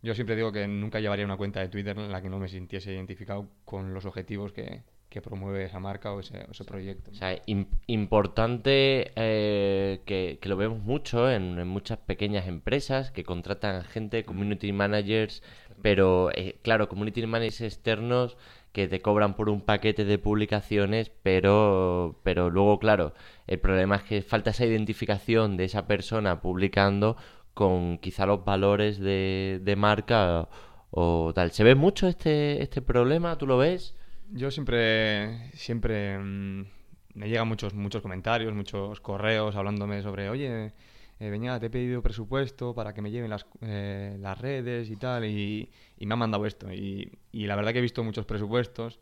Yo 0.00 0.14
siempre 0.14 0.36
digo 0.36 0.52
que 0.52 0.68
nunca 0.68 1.00
llevaría 1.00 1.24
una 1.24 1.36
cuenta 1.36 1.58
de 1.60 1.68
Twitter 1.68 1.98
en 1.98 2.12
la 2.12 2.22
que 2.22 2.28
no 2.28 2.38
me 2.38 2.48
sintiese 2.48 2.92
identificado 2.92 3.48
con 3.64 3.92
los 3.94 4.04
objetivos 4.04 4.52
que, 4.52 4.82
promueve 5.24 5.64
esa 5.64 5.80
marca 5.80 6.12
o 6.12 6.20
ese, 6.20 6.46
proyecto. 6.64 7.10
O 7.10 7.14
sea, 7.14 7.42
importante 7.88 9.10
eh, 9.16 10.00
que, 10.06 10.38
lo 10.44 10.56
vemos 10.56 10.80
mucho 10.80 11.28
en, 11.28 11.66
muchas 11.66 11.98
pequeñas 11.98 12.46
empresas 12.46 13.10
que 13.10 13.24
contratan 13.24 13.82
gente, 13.82 14.24
community 14.24 14.70
managers, 14.70 15.42
pero 15.82 16.30
eh, 16.32 16.60
claro, 16.62 16.88
community 16.88 17.26
managers 17.26 17.62
externos 17.62 18.36
que 18.78 18.86
te 18.86 19.00
cobran 19.00 19.34
por 19.34 19.48
un 19.48 19.60
paquete 19.60 20.04
de 20.04 20.18
publicaciones, 20.18 21.10
pero, 21.24 22.20
pero 22.22 22.48
luego, 22.48 22.78
claro, 22.78 23.12
el 23.48 23.58
problema 23.58 23.96
es 23.96 24.04
que 24.04 24.22
falta 24.22 24.50
esa 24.50 24.66
identificación 24.66 25.56
de 25.56 25.64
esa 25.64 25.88
persona 25.88 26.40
publicando 26.40 27.16
con 27.54 27.98
quizá 27.98 28.24
los 28.24 28.44
valores 28.44 29.00
de, 29.00 29.58
de 29.64 29.74
marca 29.74 30.48
o 30.92 31.32
tal. 31.34 31.50
¿Se 31.50 31.64
ve 31.64 31.74
mucho 31.74 32.06
este, 32.06 32.62
este 32.62 32.80
problema? 32.80 33.36
¿Tú 33.36 33.48
lo 33.48 33.58
ves? 33.58 33.96
Yo 34.30 34.52
siempre, 34.52 35.50
siempre 35.54 36.16
mm, 36.16 36.66
me 37.14 37.28
llegan 37.28 37.48
muchos, 37.48 37.74
muchos 37.74 38.00
comentarios, 38.00 38.54
muchos 38.54 39.00
correos 39.00 39.56
hablándome 39.56 40.02
sobre, 40.02 40.30
oye, 40.30 40.72
eh, 41.20 41.58
te 41.60 41.66
he 41.66 41.70
pedido 41.70 42.02
presupuesto 42.02 42.74
para 42.74 42.94
que 42.94 43.02
me 43.02 43.10
lleven 43.10 43.30
las, 43.30 43.46
eh, 43.62 44.16
las 44.20 44.38
redes 44.38 44.90
y 44.90 44.96
tal, 44.96 45.24
y, 45.24 45.70
y, 45.98 46.06
me 46.06 46.12
han 46.12 46.18
mandado 46.18 46.46
esto. 46.46 46.72
Y, 46.72 47.12
y 47.32 47.46
la 47.46 47.56
verdad 47.56 47.72
que 47.72 47.78
he 47.78 47.82
visto 47.82 48.04
muchos 48.04 48.24
presupuestos 48.24 48.98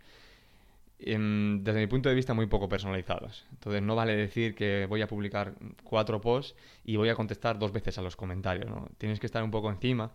desde 0.99 1.79
mi 1.79 1.87
punto 1.87 2.09
de 2.09 2.15
vista, 2.15 2.35
muy 2.35 2.47
poco 2.47 2.69
personalizados. 2.69 3.45
Entonces, 3.53 3.83
no 3.83 3.95
vale 3.95 4.17
decir 4.17 4.55
que 4.55 4.87
voy 4.87 5.03
a 5.03 5.07
publicar 5.07 5.55
cuatro 5.85 6.21
posts 6.21 6.55
y 6.85 6.97
voy 6.97 7.09
a 7.11 7.15
contestar 7.15 7.59
dos 7.59 7.73
veces 7.73 7.99
a 7.99 8.03
los 8.03 8.17
comentarios. 8.17 8.71
Tienes 8.99 9.21
que 9.21 9.27
estar 9.27 9.43
un 9.43 9.51
poco 9.51 9.71
encima. 9.71 10.13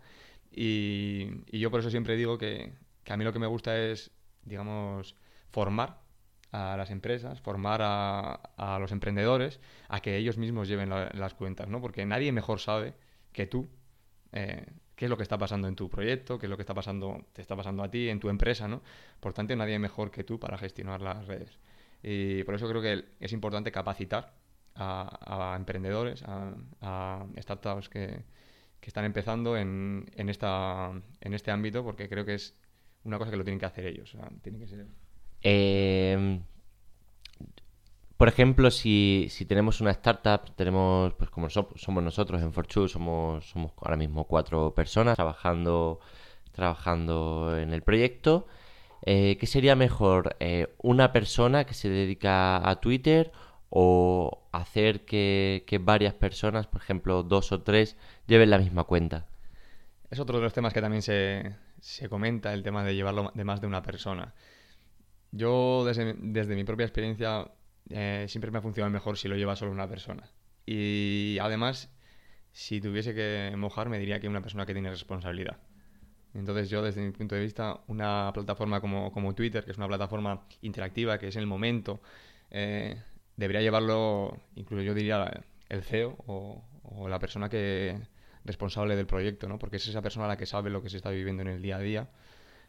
Y, 0.52 1.30
y, 1.52 1.60
yo 1.60 1.72
por 1.72 1.82
eso 1.82 1.90
siempre 1.90 2.16
digo 2.18 2.38
que, 2.38 2.74
que, 3.04 3.14
a 3.14 3.18
mí 3.18 3.24
lo 3.24 3.32
que 3.32 3.40
me 3.40 3.48
gusta 3.48 3.78
es, 3.78 4.12
digamos, 4.44 5.16
formar 5.52 6.00
a 6.52 6.76
las 6.78 6.92
empresas, 6.92 7.42
formar 7.42 7.82
a, 7.82 8.34
a 8.58 8.80
los 8.80 8.92
emprendedores 8.92 9.60
a 9.88 10.02
que 10.02 10.18
ellos 10.18 10.38
mismos 10.38 10.68
lleven 10.68 10.90
las 10.90 11.34
cuentas, 11.34 11.70
¿no? 11.70 11.82
Porque 11.82 12.06
nadie 12.06 12.32
mejor 12.32 12.60
sabe 12.60 12.94
que 13.32 13.48
tú 13.48 13.70
eh, 14.32 14.66
qué 14.96 15.06
es 15.06 15.10
lo 15.10 15.18
que 15.18 15.24
está 15.24 15.38
pasando 15.38 15.68
en 15.68 15.76
tu 15.76 15.90
proyecto, 15.90 16.38
qué 16.38 16.46
es 16.46 16.50
lo 16.50 16.58
que 16.58 16.62
está 16.62 16.74
pasando, 16.74 17.26
te 17.34 17.42
está 17.42 17.56
pasando 17.56 17.84
a 17.84 17.90
ti, 17.90 18.10
en 18.10 18.20
tu 18.20 18.30
empresa, 18.30 18.68
¿no? 18.68 18.82
Por 19.20 19.34
tanto, 19.34 19.56
nadie 19.56 19.80
mejor 19.80 20.12
que 20.12 20.24
tú 20.24 20.40
para 20.40 20.58
gestionar 20.58 21.02
las 21.02 21.26
redes. 21.26 21.58
Y 22.04 22.44
por 22.44 22.56
eso 22.56 22.68
creo 22.70 22.82
que 22.82 23.06
es 23.20 23.34
importante 23.34 23.72
capacitar 23.72 24.34
a, 24.76 25.56
emprendedores, 25.58 26.24
a, 26.24 27.26
startups 27.38 27.90
que, 27.90 28.24
están 28.82 29.06
empezando 29.06 29.58
en, 29.58 30.06
en, 30.16 30.30
esta, 30.30 30.92
en 31.22 31.34
este 31.34 31.52
ámbito, 31.52 31.84
porque 31.84 32.10
creo 32.10 32.26
que 32.26 32.36
es 32.36 32.56
una 33.04 33.18
cosa 33.18 33.32
que 33.32 33.38
lo 33.38 33.44
tienen 33.44 33.60
que 33.60 33.66
hacer 33.66 33.86
ellos. 33.86 34.16
que 34.44 34.68
ser... 34.68 34.86
Em, 35.44 36.42
por 38.18 38.28
ejemplo, 38.28 38.70
si, 38.70 39.28
si, 39.32 39.46
tenemos 39.46 39.82
una 39.82 39.92
startup, 39.92 40.56
tenemos, 40.56 41.14
pues 41.16 41.30
como 41.32 41.50
somos 41.50 42.04
nosotros 42.04 42.42
en 42.42 42.54
Forchu, 42.54 42.88
somos, 42.88 43.50
somos 43.50 43.72
ahora 43.82 43.98
mismo 43.98 44.26
cuatro 44.26 44.76
personas 44.76 45.16
trabajando, 45.16 46.00
trabajando 46.52 47.58
en 47.58 47.74
el 47.74 47.82
proyecto. 47.82 48.48
Eh, 49.04 49.38
¿Qué 49.40 49.48
sería 49.48 49.76
mejor? 49.76 50.36
Eh, 50.40 50.68
¿Una 50.78 51.12
persona 51.12 51.66
que 51.66 51.74
se 51.74 51.90
dedica 51.90 52.70
a 52.70 52.80
Twitter 52.80 53.32
o 53.72 54.44
hacer 54.52 55.06
que, 55.06 55.64
que, 55.66 55.80
varias 55.80 56.14
personas, 56.14 56.68
por 56.68 56.82
ejemplo, 56.82 57.24
dos 57.24 57.52
o 57.52 57.62
tres, 57.64 57.98
lleven 58.28 58.52
la 58.52 58.60
misma 58.60 58.84
cuenta? 58.84 59.26
Es 60.12 60.20
otro 60.20 60.38
de 60.38 60.44
los 60.44 60.54
temas 60.54 60.74
que 60.74 60.82
también 60.82 61.02
se, 61.02 61.56
se 61.80 62.10
comenta, 62.10 62.54
el 62.54 62.64
tema 62.64 62.84
de 62.84 62.94
llevarlo 62.94 63.32
de 63.34 63.44
más 63.44 63.62
de 63.62 63.68
una 63.68 63.82
persona. 63.82 64.34
Yo, 65.32 65.84
desde, 65.86 66.16
desde 66.18 66.56
mi 66.56 66.64
propia 66.64 66.86
experiencia, 66.86 67.50
eh, 67.90 68.26
siempre 68.28 68.52
me 68.52 68.60
ha 68.60 68.62
funcionado 68.62 68.92
mejor 68.92 69.18
si 69.18 69.28
lo 69.28 69.36
lleva 69.36 69.56
solo 69.56 69.72
una 69.72 69.88
persona. 69.88 70.30
Y 70.66 71.38
además, 71.42 71.90
si 72.52 72.82
tuviese 72.82 73.14
que 73.14 73.54
mojar, 73.58 73.90
me 73.90 74.00
diría 74.00 74.20
que 74.20 74.28
una 74.28 74.42
persona 74.42 74.66
que 74.66 74.74
tiene 74.74 74.90
responsabilidad. 74.90 75.58
Entonces 76.34 76.70
yo, 76.70 76.82
desde 76.82 77.02
mi 77.02 77.12
punto 77.12 77.36
de 77.36 77.42
vista, 77.42 77.82
una 77.88 78.32
plataforma 78.34 78.80
como, 78.80 79.12
como 79.12 79.36
Twitter, 79.36 79.66
que 79.66 79.72
es 79.72 79.78
una 79.78 79.88
plataforma 79.88 80.46
interactiva, 80.62 81.18
que 81.18 81.28
es 81.28 81.36
en 81.36 81.42
el 81.42 81.48
momento, 81.48 82.02
eh, 82.50 83.02
debería 83.36 83.62
llevarlo, 83.62 84.40
incluso 84.56 84.84
yo 84.84 84.94
diría, 84.94 85.44
el 85.70 85.84
CEO 85.84 86.16
o, 86.28 86.64
o, 86.84 87.10
la 87.10 87.20
persona 87.20 87.50
que 87.50 88.00
responsable 88.46 88.96
del 88.96 89.08
proyecto, 89.08 89.48
¿no? 89.48 89.60
Porque 89.60 89.78
es 89.78 89.88
esa 89.88 90.02
persona 90.02 90.28
la 90.28 90.38
que 90.38 90.46
sabe 90.46 90.70
lo 90.70 90.82
que 90.82 90.90
se 90.90 90.98
está 90.98 91.10
viviendo 91.10 91.42
en 91.42 91.50
el 91.50 91.62
día 91.62 91.78
a 91.78 91.80
día, 91.80 92.10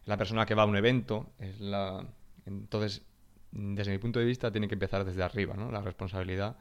la 0.06 0.16
persona 0.16 0.44
que 0.46 0.54
va 0.54 0.62
a 0.62 0.66
un 0.66 0.76
evento, 0.76 1.32
es 1.38 1.60
la... 1.60 2.06
Entonces, 2.46 3.02
desde 3.50 3.90
mi 3.90 3.98
punto 3.98 4.18
de 4.18 4.24
vista, 4.24 4.50
tiene 4.50 4.68
que 4.68 4.74
empezar 4.74 5.04
desde 5.04 5.22
arriba, 5.22 5.54
¿no? 5.54 5.70
La 5.70 5.82
responsabilidad, 5.82 6.56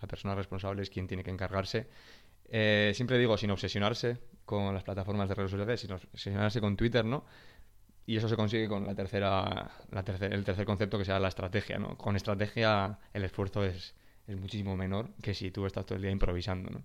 la 0.00 0.08
persona 0.08 0.34
responsable 0.34 0.82
es 0.82 0.90
quien 0.90 1.06
tiene 1.06 1.24
que 1.24 1.30
encargarse. 1.30 1.88
Eh, 2.50 2.92
siempre 2.94 3.18
digo, 3.18 3.36
sin 3.36 3.50
obsesionarse 3.50 4.18
con 4.44 4.72
las 4.72 4.82
plataformas 4.82 5.28
de 5.28 5.34
redes 5.34 5.50
sociales, 5.50 5.80
sino 5.80 5.96
obsesionarse 5.96 6.60
con 6.60 6.76
Twitter, 6.76 7.04
¿no? 7.04 7.24
Y 8.06 8.16
eso 8.16 8.28
se 8.28 8.36
consigue 8.36 8.68
con 8.68 8.86
la 8.86 8.94
tercera, 8.94 9.70
la 9.90 10.00
el 10.00 10.44
tercer 10.44 10.64
concepto 10.64 10.96
que 10.96 11.04
sea 11.04 11.18
la 11.20 11.28
estrategia, 11.28 11.78
¿no? 11.78 11.98
Con 11.98 12.16
estrategia 12.16 12.98
el 13.12 13.24
esfuerzo 13.24 13.64
es, 13.64 13.94
es 14.26 14.40
muchísimo 14.40 14.76
menor 14.76 15.10
que 15.22 15.34
si 15.34 15.50
tú 15.50 15.66
estás 15.66 15.84
todo 15.84 15.96
el 15.96 16.02
día 16.02 16.10
improvisando, 16.10 16.70
¿no? 16.70 16.82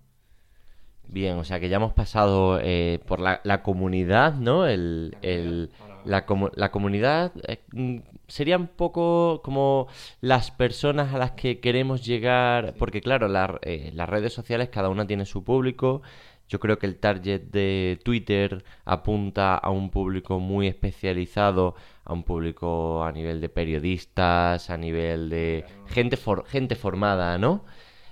Bien, 1.08 1.36
o 1.36 1.44
sea 1.44 1.60
que 1.60 1.68
ya 1.68 1.76
hemos 1.76 1.92
pasado 1.92 2.58
eh, 2.62 2.98
por 3.06 3.20
la, 3.20 3.62
comunidad, 3.62 4.34
¿no? 4.34 4.66
El, 4.66 5.16
la, 5.22 5.68
la, 6.04 6.70
comunidad 6.70 7.32
eh, 7.48 7.64
mm, 7.72 7.98
sería 8.28 8.56
un 8.56 8.68
poco 8.68 9.40
como 9.42 9.88
las 10.20 10.50
personas 10.50 11.14
a 11.14 11.18
las 11.18 11.32
que 11.32 11.60
queremos 11.60 12.04
llegar, 12.04 12.74
porque 12.78 13.00
claro, 13.00 13.28
eh, 13.62 13.90
las 13.94 14.08
redes 14.08 14.32
sociales 14.32 14.68
cada 14.70 14.88
una 14.88 15.06
tiene 15.06 15.26
su 15.26 15.44
público. 15.44 16.02
Yo 16.48 16.60
creo 16.60 16.78
que 16.78 16.86
el 16.86 16.96
target 16.96 17.42
de 17.50 17.98
Twitter 18.04 18.64
apunta 18.84 19.56
a 19.56 19.70
un 19.70 19.90
público 19.90 20.38
muy 20.40 20.66
especializado, 20.68 21.74
a 22.04 22.12
un 22.12 22.22
público 22.24 23.02
a 23.04 23.12
nivel 23.12 23.40
de 23.40 23.48
periodistas, 23.48 24.70
a 24.70 24.76
nivel 24.76 25.30
de 25.30 25.64
gente, 25.86 26.18
gente 26.46 26.76
formada, 26.76 27.38
¿no? 27.38 27.64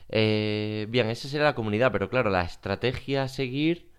Eh, 0.09 0.87
bien, 0.91 1.09
esa 1.09 1.29
sería 1.29 1.47
la 1.47 1.55
comunidad, 1.55 1.93
pero 1.93 2.09
claro, 2.11 2.31
la 2.31 2.43
estrategia 2.43 3.25
a 3.25 3.29
seguir 3.29 3.92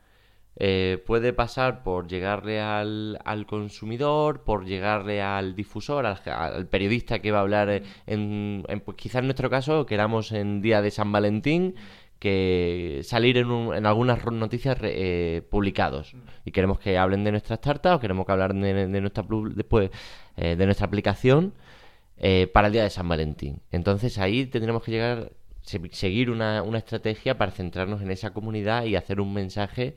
eh, 0.56 1.02
puede 1.08 1.34
pasar 1.34 1.82
por 1.84 2.08
llegarle 2.08 2.62
al, 2.62 3.46
consumidor, 3.48 4.44
por 4.44 4.66
llegarle 4.66 5.22
al 5.22 5.56
difusor, 5.56 6.06
al, 6.06 6.68
periodista 6.68 7.20
que 7.20 7.32
va 7.32 7.40
a 7.40 7.42
hablar 7.42 7.82
en, 8.06 8.64
pues 8.86 8.98
quizás 8.98 9.22
en 9.22 9.26
nuestro 9.26 9.50
caso 9.50 9.88
queramos 9.88 10.32
en 10.32 10.62
día 10.62 10.84
de 10.84 10.92
San 10.92 11.12
Valentín 11.12 11.76
que 12.20 13.02
salir 13.04 13.38
en, 13.38 13.50
en 13.74 13.86
algunas 13.88 14.24
noticias 14.32 14.78
eh, 14.84 15.42
publicados 15.50 16.16
y 16.46 16.52
queremos 16.52 16.80
que 16.80 17.00
hablen 17.00 17.24
de 17.24 17.32
nuestra 17.32 17.56
startup 17.56 17.94
o 17.94 18.00
queremos 18.00 18.26
que 18.26 18.32
hablar 18.32 18.54
de, 18.54 19.02
nuestra 19.02 19.26
después 19.56 19.90
de 20.36 20.66
nuestra 20.66 20.86
aplicación 20.86 21.54
para 22.54 22.68
el 22.68 22.74
día 22.74 22.84
de 22.84 22.90
San 22.92 23.10
Valentín. 23.10 23.62
Entonces 23.72 24.20
ahí 24.20 24.46
tendremos 24.46 24.84
que 24.84 24.92
llegar 24.92 25.32
seguir 25.64 26.30
una, 26.30 26.62
una, 26.62 26.78
estrategia 26.78 27.38
para 27.38 27.52
centrarnos 27.52 28.02
en 28.02 28.12
esa 28.12 28.34
comunidad 28.34 28.84
y 28.84 28.96
hacer 28.96 29.22
un 29.22 29.34
mensaje 29.34 29.96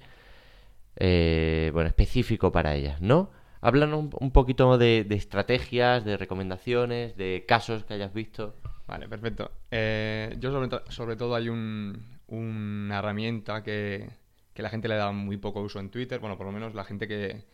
eh, 0.97 1.71
bueno, 1.73 1.89
específico 1.89 2.51
para 2.53 2.75
ellas, 2.75 3.01
¿no? 3.01 3.31
Háblanos 3.61 4.07
un, 4.21 4.31
poquito 4.31 4.79
de, 4.79 5.07
estrategias, 5.11 6.05
de 6.05 6.17
recomendaciones, 6.17 7.17
de 7.17 7.45
casos 7.47 7.85
que 7.85 7.95
hayas 7.95 8.13
visto. 8.13 8.55
Vale, 8.87 9.09
perfecto. 9.09 9.51
Eh, 9.71 10.37
yo 10.39 10.53
sobre, 10.89 11.17
todo 11.17 11.35
hay 11.35 11.49
un, 11.49 12.19
una 12.29 12.99
herramienta 12.99 13.63
que, 13.63 14.09
la 14.55 14.71
gente 14.71 14.89
le 14.89 14.97
da 14.97 15.13
muy 15.13 15.37
poco 15.37 15.61
uso 15.61 15.81
en 15.81 15.91
Twitter, 15.91 16.21
bueno, 16.21 16.37
por 16.37 16.47
lo 16.47 16.53
menos 16.53 16.75
la 16.75 16.85
gente 16.85 17.09
que, 17.09 17.45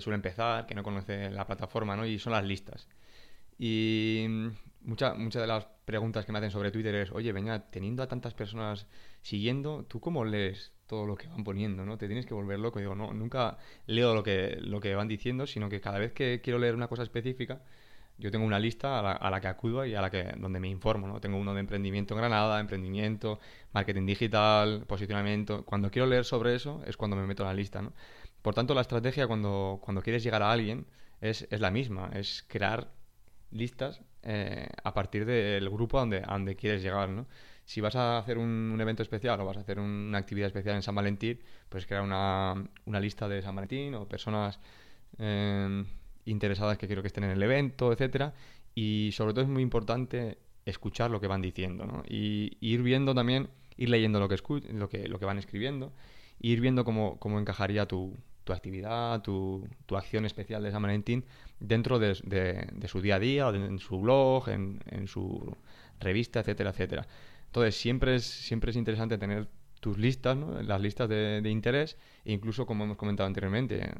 suele 0.00 0.16
empezar, 0.16 0.66
que 0.66 0.74
no 0.74 0.82
conoce 0.82 1.30
la 1.30 1.46
plataforma, 1.46 1.96
¿no? 1.96 2.06
Y 2.06 2.18
son 2.18 2.32
las 2.32 2.44
listas. 2.44 2.88
Y 3.58 4.26
muchas 4.80 5.16
mucha 5.18 5.40
de 5.40 5.46
las 5.46 5.66
preguntas 5.84 6.24
que 6.24 6.32
me 6.32 6.38
hacen 6.38 6.50
sobre 6.50 6.70
Twitter 6.70 6.94
es, 6.94 7.10
oye, 7.12 7.32
venga, 7.32 7.70
teniendo 7.70 8.02
a 8.02 8.08
tantas 8.08 8.34
personas 8.34 8.86
siguiendo, 9.20 9.84
¿tú 9.84 10.00
cómo 10.00 10.24
lees 10.24 10.72
todo 10.90 11.06
lo 11.06 11.16
que 11.16 11.28
van 11.28 11.44
poniendo, 11.44 11.86
no? 11.86 11.96
Te 11.98 12.08
tienes 12.08 12.26
que 12.26 12.34
volver 12.34 12.58
loco. 12.58 12.80
digo, 12.80 12.96
no, 12.96 13.12
nunca 13.14 13.58
leo 13.86 14.12
lo 14.12 14.24
que, 14.24 14.58
lo 14.60 14.80
que 14.80 14.94
van 14.96 15.06
diciendo, 15.06 15.46
sino 15.46 15.68
que 15.68 15.80
cada 15.80 15.98
vez 16.00 16.12
que 16.12 16.40
quiero 16.42 16.58
leer 16.58 16.74
una 16.74 16.88
cosa 16.88 17.04
específica, 17.04 17.62
yo 18.18 18.30
tengo 18.32 18.44
una 18.44 18.58
lista 18.58 18.98
a 18.98 19.30
la, 19.30 19.40
que 19.40 19.48
acudo 19.48 19.86
y 19.86 19.94
a 19.94 20.02
la 20.02 20.10
que 20.10 20.24
donde 20.36 20.58
me 20.60 20.68
informo, 20.68 21.06
¿no? 21.06 21.20
Tengo 21.20 21.38
uno 21.38 21.54
de 21.54 21.60
emprendimiento 21.60 22.14
en 22.14 22.18
Granada, 22.18 22.60
emprendimiento, 22.60 23.38
marketing 23.72 24.04
digital, 24.04 24.84
posicionamiento. 24.86 25.64
Cuando 25.64 25.90
quiero 25.92 26.06
leer 26.08 26.24
sobre 26.24 26.56
eso 26.56 26.82
es 26.86 26.96
cuando 26.96 27.16
me 27.16 27.26
meto 27.26 27.44
en 27.44 27.48
la 27.48 27.54
lista, 27.54 27.82
¿no? 27.82 27.92
Por 28.42 28.54
tanto, 28.54 28.74
la 28.74 28.80
estrategia 28.82 29.28
cuando, 29.28 29.78
cuando 29.82 30.02
quieres 30.02 30.24
llegar 30.24 30.42
a 30.42 30.50
alguien 30.50 30.86
es, 31.20 31.46
es 31.50 31.60
la 31.60 31.70
misma, 31.70 32.10
es 32.14 32.44
crear 32.48 32.90
listas 33.52 34.00
eh, 34.22 34.68
a 34.84 34.92
partir 34.92 35.24
del 35.24 35.70
grupo 35.70 35.98
a 35.98 36.00
donde, 36.00 36.20
donde 36.22 36.56
quieres 36.56 36.82
llegar, 36.82 37.08
¿no? 37.10 37.26
Si 37.70 37.80
vas 37.80 37.94
a 37.94 38.18
hacer 38.18 38.36
un, 38.36 38.76
evento 38.80 39.04
especial 39.04 39.40
o 39.40 39.44
vas 39.44 39.56
a 39.56 39.60
hacer 39.60 39.78
una 39.78 40.18
actividad 40.18 40.48
especial 40.48 40.74
en 40.74 40.82
San 40.82 40.92
Valentín, 40.96 41.38
pues 41.68 41.86
crear 41.86 42.02
una, 42.02 42.68
una 42.84 42.98
lista 42.98 43.28
de 43.28 43.42
San 43.42 43.54
Valentín 43.54 43.94
o 43.94 44.08
personas 44.08 44.58
em, 45.18 45.86
interesadas 46.24 46.78
que 46.78 46.88
quiero 46.88 47.00
que 47.00 47.06
estén 47.06 47.22
en 47.22 47.30
el 47.30 47.40
evento, 47.40 47.92
etcétera. 47.92 48.34
Y 48.74 49.10
sobre 49.12 49.34
todo 49.34 49.44
es 49.44 49.48
muy 49.48 49.62
importante 49.62 50.38
escuchar 50.64 51.12
lo 51.12 51.20
que 51.20 51.28
van 51.28 51.42
diciendo, 51.42 51.86
¿no? 51.86 52.02
Y, 52.08 52.58
ir 52.60 52.82
viendo 52.82 53.14
también, 53.14 53.50
ir 53.76 53.88
leyendo 53.88 54.18
lo 54.18 54.28
que, 54.28 54.36
lo 54.72 54.88
que, 54.88 55.06
lo 55.06 55.20
que 55.20 55.24
van 55.24 55.38
escribiendo, 55.38 55.92
ir 56.40 56.60
viendo 56.60 56.84
cómo, 56.84 57.20
cómo 57.20 57.38
encajaría 57.38 57.86
tu, 57.86 58.18
tu 58.42 58.52
actividad, 58.52 59.22
tu, 59.22 59.68
tu, 59.86 59.96
acción 59.96 60.24
especial 60.24 60.64
de 60.64 60.72
San 60.72 60.82
Valentín 60.82 61.24
dentro 61.60 62.00
de, 62.00 62.18
de, 62.24 62.88
su 62.88 63.00
día 63.00 63.14
a 63.14 63.20
día, 63.20 63.48
en 63.50 63.78
su 63.78 64.00
blog, 64.00 64.48
en, 64.48 64.80
en, 64.86 65.06
su 65.06 65.56
revista, 66.00 66.40
etcétera, 66.40 66.70
etcétera. 66.70 67.06
Entonces, 67.50 67.74
siempre 67.76 68.14
es, 68.14 68.24
siempre 68.24 68.70
es 68.70 68.76
interesante 68.76 69.18
tener 69.18 69.48
tus 69.80 69.98
listas, 69.98 70.36
¿no? 70.36 70.62
las 70.62 70.80
listas 70.80 71.08
de, 71.08 71.40
de, 71.42 71.50
interés, 71.50 71.96
e 72.24 72.32
incluso 72.32 72.64
como 72.64 72.84
hemos 72.84 72.96
comentado 72.96 73.26
anteriormente, 73.26 73.92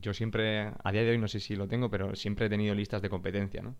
yo 0.00 0.12
siempre, 0.12 0.72
a 0.82 0.92
día 0.92 1.02
de 1.02 1.10
hoy 1.12 1.18
no 1.18 1.28
sé 1.28 1.40
si 1.40 1.56
lo 1.56 1.68
tengo, 1.68 1.88
pero 1.90 2.14
siempre 2.14 2.46
he 2.46 2.48
tenido 2.50 2.74
listas 2.74 3.00
de 3.00 3.08
competencia, 3.08 3.62
¿no? 3.62 3.76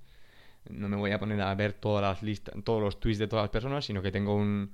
No 0.71 0.89
me 0.89 0.97
voy 0.97 1.11
a 1.11 1.19
poner 1.19 1.41
a 1.43 1.55
ver 1.55 1.75
todas 1.75 2.03
las 2.03 2.23
listas, 2.23 2.55
todos 2.65 2.81
los 2.81 3.01
tweets 3.01 3.19
de 3.19 3.29
todas 3.29 3.45
las 3.45 3.51
personas, 3.51 3.85
sino 3.85 4.01
que 4.01 4.13
tengo 4.13 4.35
un, 4.35 4.73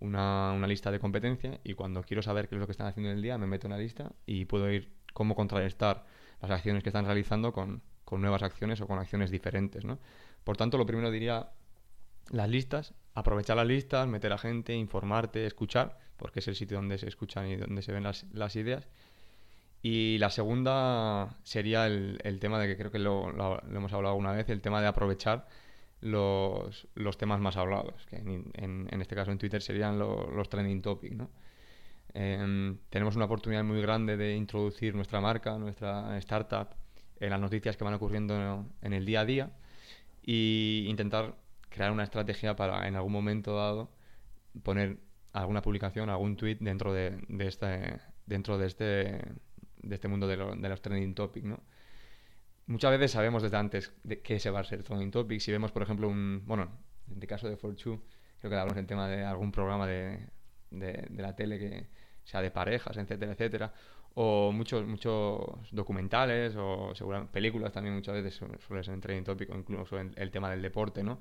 una, 0.00 0.52
una, 0.52 0.66
lista 0.66 0.90
de 0.90 0.98
competencia 0.98 1.60
y 1.64 1.74
cuando 1.74 2.02
quiero 2.02 2.22
saber 2.22 2.48
qué 2.48 2.56
es 2.56 2.60
lo 2.60 2.66
que 2.66 2.72
están 2.72 2.88
haciendo 2.88 3.10
en 3.10 3.16
el 3.16 3.22
día, 3.22 3.38
me 3.38 3.46
meto 3.46 3.68
en 3.68 3.72
la 3.72 3.78
lista 3.78 4.12
y 4.26 4.44
puedo 4.44 4.70
ir 4.70 4.90
cómo 5.14 5.34
contrarrestar 5.34 6.04
las 6.42 6.50
acciones 6.50 6.82
que 6.82 6.90
están 6.90 7.06
realizando 7.06 7.52
con, 7.52 7.82
con 8.04 8.20
nuevas 8.20 8.42
acciones 8.42 8.80
o 8.80 8.86
con 8.86 8.98
acciones 8.98 9.30
diferentes. 9.30 9.84
¿no? 9.84 9.98
Por 10.44 10.56
tanto, 10.56 10.76
lo 10.76 10.86
primero 10.86 11.10
diría 11.10 11.50
las 12.30 12.48
listas, 12.48 12.94
aprovechar 13.14 13.56
las 13.56 13.66
listas, 13.66 14.06
meter 14.06 14.32
a 14.32 14.38
gente, 14.38 14.74
informarte, 14.74 15.46
escuchar, 15.46 15.98
porque 16.16 16.40
es 16.40 16.48
el 16.48 16.56
sitio 16.56 16.76
donde 16.76 16.98
se 16.98 17.08
escuchan 17.08 17.48
y 17.48 17.56
donde 17.56 17.82
se 17.82 17.92
ven 17.92 18.02
las, 18.04 18.56
ideas. 18.56 18.88
Y 19.82 20.18
la 20.18 20.30
segunda 20.30 21.36
sería 21.44 21.86
el, 21.86 22.38
tema 22.40 22.58
de 22.58 22.66
que 22.66 22.76
creo 22.76 22.90
que 22.90 22.98
lo, 22.98 23.60
hemos 23.68 23.92
hablado 23.92 24.14
una 24.16 24.32
vez, 24.32 24.48
el 24.48 24.60
tema 24.60 24.80
de 24.80 24.88
aprovechar 24.88 25.46
los, 26.00 26.88
los 26.94 27.18
temas 27.18 27.40
más 27.40 27.56
hablados, 27.56 28.06
que 28.06 28.16
en, 28.16 29.00
este 29.00 29.14
caso 29.14 29.30
en 29.30 29.38
Twitter 29.38 29.62
serían 29.62 29.98
los 29.98 30.48
trending 30.48 30.82
topics, 30.82 31.16
¿no? 31.16 31.30
Em, 32.14 32.78
tenemos 32.88 33.16
una 33.16 33.26
oportunidad 33.26 33.62
muy 33.64 33.80
grande 33.82 34.16
de 34.16 34.34
introducir 34.34 34.94
nuestra 34.94 35.20
marca, 35.20 35.58
nuestra 35.58 36.16
startup, 36.18 36.68
en 37.20 37.30
las 37.30 37.40
noticias 37.40 37.76
que 37.76 37.84
van 37.84 37.94
ocurriendo 37.94 38.66
en 38.80 38.92
el 38.92 39.04
día 39.04 39.20
a 39.20 39.24
día 39.24 39.50
e 40.26 40.84
intentar 40.86 41.34
crear 41.68 41.92
una 41.92 42.04
estrategia 42.04 42.56
para 42.56 42.86
en 42.88 42.96
algún 42.96 43.12
momento 43.12 43.56
dado 43.56 43.90
poner 44.62 44.98
alguna 45.32 45.62
publicación, 45.62 46.10
algún 46.10 46.36
tweet 46.36 46.58
dentro 46.60 46.92
de, 46.92 47.18
este 47.40 48.00
dentro 48.26 48.58
de 48.58 48.66
este 48.66 48.84
de 49.82 49.94
este 49.94 50.08
mundo 50.08 50.26
de, 50.26 50.36
de 50.36 50.68
los 50.68 50.82
trending 50.82 51.14
topics, 51.14 51.46
¿no? 51.46 51.60
Muchas 52.66 52.90
veces 52.90 53.12
sabemos 53.12 53.42
desde 53.42 53.56
antes 53.56 53.92
de 54.02 54.20
qué 54.20 54.38
se 54.38 54.50
va 54.50 54.60
a 54.60 54.64
ser 54.64 54.82
trending 54.82 55.10
topic. 55.10 55.40
Si 55.40 55.50
vemos, 55.50 55.72
por 55.72 55.82
ejemplo, 55.82 56.08
un 56.08 56.42
bueno, 56.44 56.68
en 57.10 57.22
el 57.22 57.26
caso 57.26 57.48
de 57.48 57.56
Fortune, 57.56 58.00
creo 58.38 58.50
que 58.50 58.56
hablamos 58.56 58.76
en 58.76 58.86
tema 58.86 59.08
de 59.08 59.24
algún 59.24 59.52
programa 59.52 59.86
de, 59.86 60.26
de, 60.70 61.08
la 61.10 61.34
tele 61.34 61.58
que 61.58 61.86
sea 62.24 62.42
de 62.42 62.50
parejas, 62.50 62.96
etcétera, 62.96 63.32
etcétera, 63.32 63.72
o 64.14 64.52
muchos 64.52 64.86
muchos 64.86 65.40
documentales 65.70 66.54
o 66.56 66.94
seguramente 66.94 67.32
películas 67.32 67.72
también 67.72 67.94
muchas 67.94 68.14
veces 68.14 68.34
suelen 68.34 68.84
ser 68.84 68.94
en 68.94 69.00
trending 69.00 69.24
topic 69.24 69.48
incluso 69.54 69.98
en 69.98 70.12
el 70.16 70.30
tema 70.30 70.50
del 70.50 70.60
deporte, 70.60 71.02
¿no? 71.02 71.20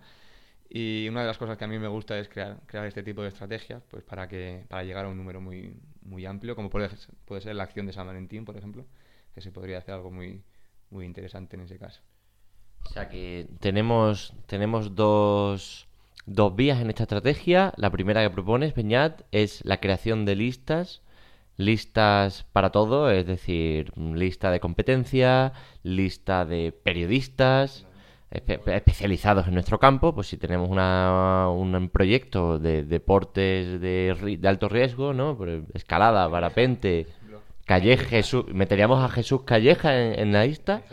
Y 0.69 1.07
una 1.09 1.21
de 1.21 1.27
las 1.27 1.37
cosas 1.37 1.57
que 1.57 1.63
a 1.63 1.67
mí 1.67 1.79
me 1.79 1.87
gusta 1.87 2.17
es 2.19 2.27
crear, 2.27 2.59
crear 2.65 2.85
este 2.85 3.03
tipo 3.03 3.21
de 3.21 3.29
estrategias 3.29 3.81
pues 3.89 4.03
para, 4.03 4.27
que, 4.27 4.65
para 4.67 4.83
llegar 4.83 5.05
a 5.05 5.09
un 5.09 5.17
número 5.17 5.39
muy, 5.39 5.79
muy 6.01 6.25
amplio, 6.25 6.55
como 6.55 6.69
puede, 6.69 6.89
puede 7.25 7.41
ser 7.41 7.55
la 7.55 7.63
acción 7.63 7.85
de 7.85 7.93
San 7.93 8.07
Valentín, 8.07 8.43
por 8.43 8.57
ejemplo, 8.57 8.85
que 9.33 9.41
se 9.41 9.51
podría 9.51 9.77
hacer 9.77 9.93
algo 9.93 10.11
muy, 10.11 10.43
muy 10.89 11.05
interesante 11.05 11.55
en 11.55 11.63
ese 11.63 11.77
caso. 11.77 12.01
O 12.83 12.89
sea 12.89 13.07
que 13.07 13.47
tenemos, 13.59 14.33
tenemos 14.45 14.95
dos, 14.95 15.87
dos 16.25 16.55
vías 16.55 16.81
en 16.81 16.89
esta 16.89 17.03
estrategia. 17.03 17.73
La 17.77 17.89
primera 17.89 18.21
que 18.23 18.29
propones, 18.29 18.73
Peñat, 18.73 19.21
es 19.31 19.63
la 19.65 19.79
creación 19.79 20.25
de 20.25 20.35
listas 20.35 21.01
listas 21.57 22.45
para 22.53 22.71
todo, 22.71 23.11
es 23.11 23.25
decir, 23.25 23.91
lista 23.97 24.51
de 24.51 24.59
competencia, 24.59 25.53
lista 25.83 26.45
de 26.45 26.71
periodistas, 26.71 27.85
especializados 28.29 29.47
en 29.47 29.53
nuestro 29.53 29.79
campo, 29.79 30.13
pues 30.13 30.27
si 30.27 30.37
tenemos 30.37 30.69
una, 30.69 31.49
un 31.49 31.89
proyecto 31.89 32.59
de 32.59 32.83
deportes 32.83 33.79
de, 33.79 34.37
de 34.39 34.47
alto 34.47 34.67
riesgo, 34.67 35.13
¿no? 35.13 35.37
Escalada, 35.73 36.29
parapente, 36.29 37.07
Calleja, 37.65 38.05
Jesús, 38.05 38.45
meteríamos 38.47 39.03
a 39.03 39.09
Jesús 39.09 39.41
Calleja 39.43 40.13
en, 40.13 40.31
la 40.31 40.45
lista, 40.45 40.83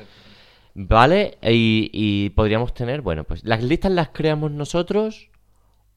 ¿vale? 0.74 1.38
Y, 1.42 1.90
y, 1.92 2.30
podríamos 2.30 2.74
tener, 2.74 3.00
bueno, 3.00 3.24
pues 3.24 3.44
las 3.44 3.62
listas 3.62 3.92
las 3.92 4.08
creamos 4.08 4.50
nosotros 4.50 5.30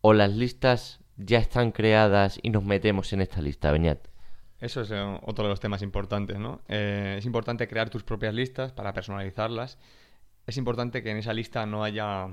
o 0.01 0.13
las 0.13 0.31
listas 0.31 0.99
ya 1.17 1.39
están 1.39 1.71
creadas 1.71 2.39
y 2.41 2.51
nos 2.51 2.63
metemos 2.63 3.11
en 3.13 3.21
esta 3.21 3.41
lista, 3.41 3.71
Beñat. 3.71 3.99
Eso 4.59 4.81
es 4.81 4.91
eh, 4.91 5.19
otro 5.23 5.45
de 5.45 5.49
los 5.49 5.59
temas 5.59 5.81
importantes, 5.81 6.37
¿no? 6.37 6.61
Eh, 6.67 7.15
es 7.17 7.25
importante 7.25 7.67
crear 7.67 7.89
tus 7.89 8.03
propias 8.03 8.33
listas 8.33 8.71
para 8.71 8.93
personalizarlas 8.93 9.77
es 10.47 10.57
importante 10.57 11.03
que 11.03 11.11
en 11.11 11.17
esa 11.17 11.33
lista 11.33 11.65
no 11.65 11.83
haya 11.83 12.27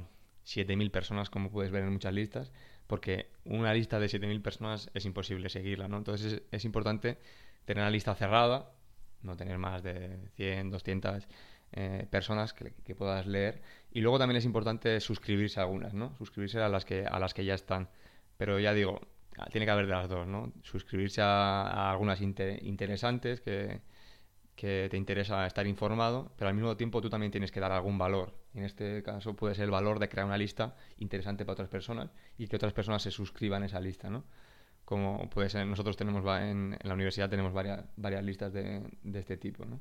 7.000 0.47 0.91
personas, 0.91 1.31
como 1.31 1.51
puedes 1.51 1.73
ver 1.73 1.83
en 1.83 1.93
muchas 1.93 2.15
listas, 2.15 2.53
porque 2.87 3.29
una 3.45 3.75
lista 3.75 3.99
de 3.99 4.07
7.000 4.07 4.41
personas 4.41 4.91
es 4.95 5.05
imposible 5.05 5.49
seguirla, 5.49 5.89
¿no? 5.89 5.99
Entonces 5.99 6.43
es, 6.51 6.65
importante 6.65 7.19
tener 7.65 7.83
una 7.83 7.91
lista 7.91 8.15
cerrada, 8.15 8.71
no 9.23 9.37
tener 9.37 9.59
más 9.59 9.83
de 9.83 10.29
100, 10.37 10.71
200 10.71 11.29
eh, 11.73 12.07
personas 12.09 12.53
que, 12.53 12.95
puedas 12.95 13.27
leer. 13.27 13.63
Y 13.91 14.01
luego 14.01 14.19
también 14.19 14.37
es 14.37 14.45
importante 14.45 15.01
suscribirse 15.01 15.59
a 15.59 15.65
algunas, 15.65 15.93
¿no? 15.93 16.15
Suscribirse 16.17 16.61
a 16.61 16.69
las 16.69 16.85
que, 16.85 17.05
a 17.07 17.19
las 17.19 17.35
que 17.35 17.45
ya 17.45 17.55
están. 17.55 17.89
Pero 18.37 18.61
ya 18.61 18.75
digo, 18.75 19.01
tiene 19.51 19.65
que 19.65 19.73
haber 19.73 19.87
de 19.87 19.93
las 19.93 20.09
dos, 20.09 20.27
¿no? 20.29 20.53
Suscribirse 20.63 21.21
a, 21.21 21.91
algunas 21.91 22.21
interesantes 22.21 23.41
que, 23.41 23.81
que 24.57 24.89
te 24.91 24.97
interesa 24.97 25.47
estar 25.47 25.67
informado, 25.67 26.31
pero 26.37 26.49
al 26.49 26.55
mismo 26.55 26.77
tiempo 26.77 27.01
tú 27.01 27.11
también 27.11 27.33
tienes 27.33 27.51
que 27.51 27.61
dar 27.61 27.73
algún 27.73 27.99
valor. 27.99 28.35
En 28.55 28.65
este 28.65 29.03
caso 29.03 29.35
puede 29.35 29.55
ser 29.55 29.65
el 29.65 29.71
valor 29.71 29.99
de 29.99 30.09
crear 30.09 30.27
una 30.27 30.39
lista 30.39 30.77
interesante 30.99 31.45
para 31.45 31.55
otras 31.55 31.69
personas 31.69 32.11
y 32.39 32.47
que 32.47 32.57
otras 32.57 32.73
personas 32.73 33.03
se 33.03 33.11
suscriban 33.11 33.63
a 33.63 33.67
esa 33.67 33.81
lista, 33.81 34.11
¿no? 34.11 34.25
Como 34.85 35.29
puede 35.31 35.49
ser, 35.49 35.67
nosotros 35.67 35.97
tenemos 35.97 36.25
en, 36.41 36.79
la 36.83 36.95
universidad 36.95 37.31
tenemos 37.31 37.53
varias, 37.53 37.85
varias 37.97 38.23
listas 38.23 38.53
de, 38.53 38.83
de 39.03 39.19
este 39.19 39.37
tipo, 39.37 39.65
¿no? 39.65 39.81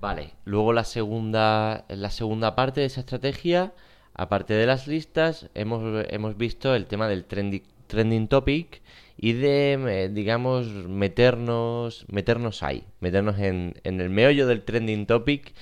Vale, 0.00 0.34
luego 0.44 0.72
la 0.72 0.84
segunda, 0.84 1.84
la 1.88 2.10
segunda 2.10 2.54
parte 2.54 2.80
de 2.80 2.86
esa 2.86 3.00
estrategia, 3.00 3.74
aparte 4.14 4.54
de 4.54 4.66
las 4.66 4.86
listas, 4.86 5.50
hemos, 5.54 6.06
hemos 6.08 6.36
visto 6.36 6.74
el 6.74 6.86
tema 6.86 7.08
del 7.08 7.24
trending, 7.24 7.64
trending 7.88 8.28
topic 8.28 8.82
y 9.16 9.32
de, 9.32 10.10
digamos, 10.12 10.68
meternos, 10.68 12.06
meternos 12.08 12.62
ahí, 12.62 12.84
meternos 13.00 13.38
en, 13.40 13.74
en 13.84 14.00
el 14.00 14.10
meollo 14.10 14.46
del 14.46 14.62
trending 14.64 15.06
topic. 15.06 15.54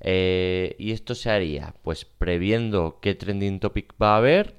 Eh, 0.00 0.76
y 0.78 0.92
esto 0.92 1.14
se 1.14 1.30
haría, 1.30 1.74
pues, 1.82 2.04
previendo 2.04 2.98
qué 3.00 3.14
trending 3.14 3.60
topic 3.60 3.94
va 4.00 4.14
a 4.14 4.18
haber 4.18 4.58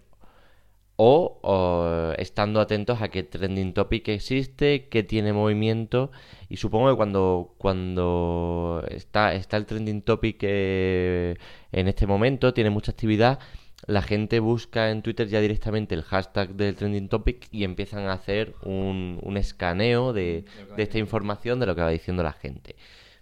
o, 1.02 2.14
estando 2.18 2.60
atentos 2.60 3.02
a 3.02 3.08
qué 3.10 3.24
trending 3.24 3.74
topic 3.74 4.10
existe, 4.10 4.90
qué 4.90 5.04
tiene 5.04 5.32
movimiento. 5.32 6.12
Y 6.50 6.58
supongo 6.58 6.90
que 6.90 6.98
cuando, 6.98 7.56
cuando 7.58 8.84
está, 8.90 9.34
está 9.34 9.56
el 9.58 9.66
trending 9.66 10.02
topic 10.02 10.40
eh, 10.42 11.38
en 11.72 11.88
este 11.88 12.06
momento, 12.06 12.54
tiene 12.54 12.70
mucha 12.70 12.92
actividad, 12.92 13.40
la 13.88 14.02
gente 14.02 14.40
busca 14.40 14.92
en 14.92 15.02
Twitter 15.02 15.28
ya 15.28 15.40
directamente 15.40 15.96
el 15.96 16.04
hashtag 16.04 16.56
del 16.56 16.76
trending 16.76 17.10
topic 17.10 17.48
y 17.52 17.64
empiezan 17.64 18.08
a 18.08 18.14
hacer 18.14 18.56
un, 18.64 19.36
escaneo 19.38 20.14
de, 20.14 20.46
esta 20.78 20.98
información 21.00 21.60
de 21.60 21.66
lo 21.66 21.76
que 21.76 21.82
va 21.82 21.90
diciendo 21.90 22.24
la 22.24 22.34
gente. 22.34 22.76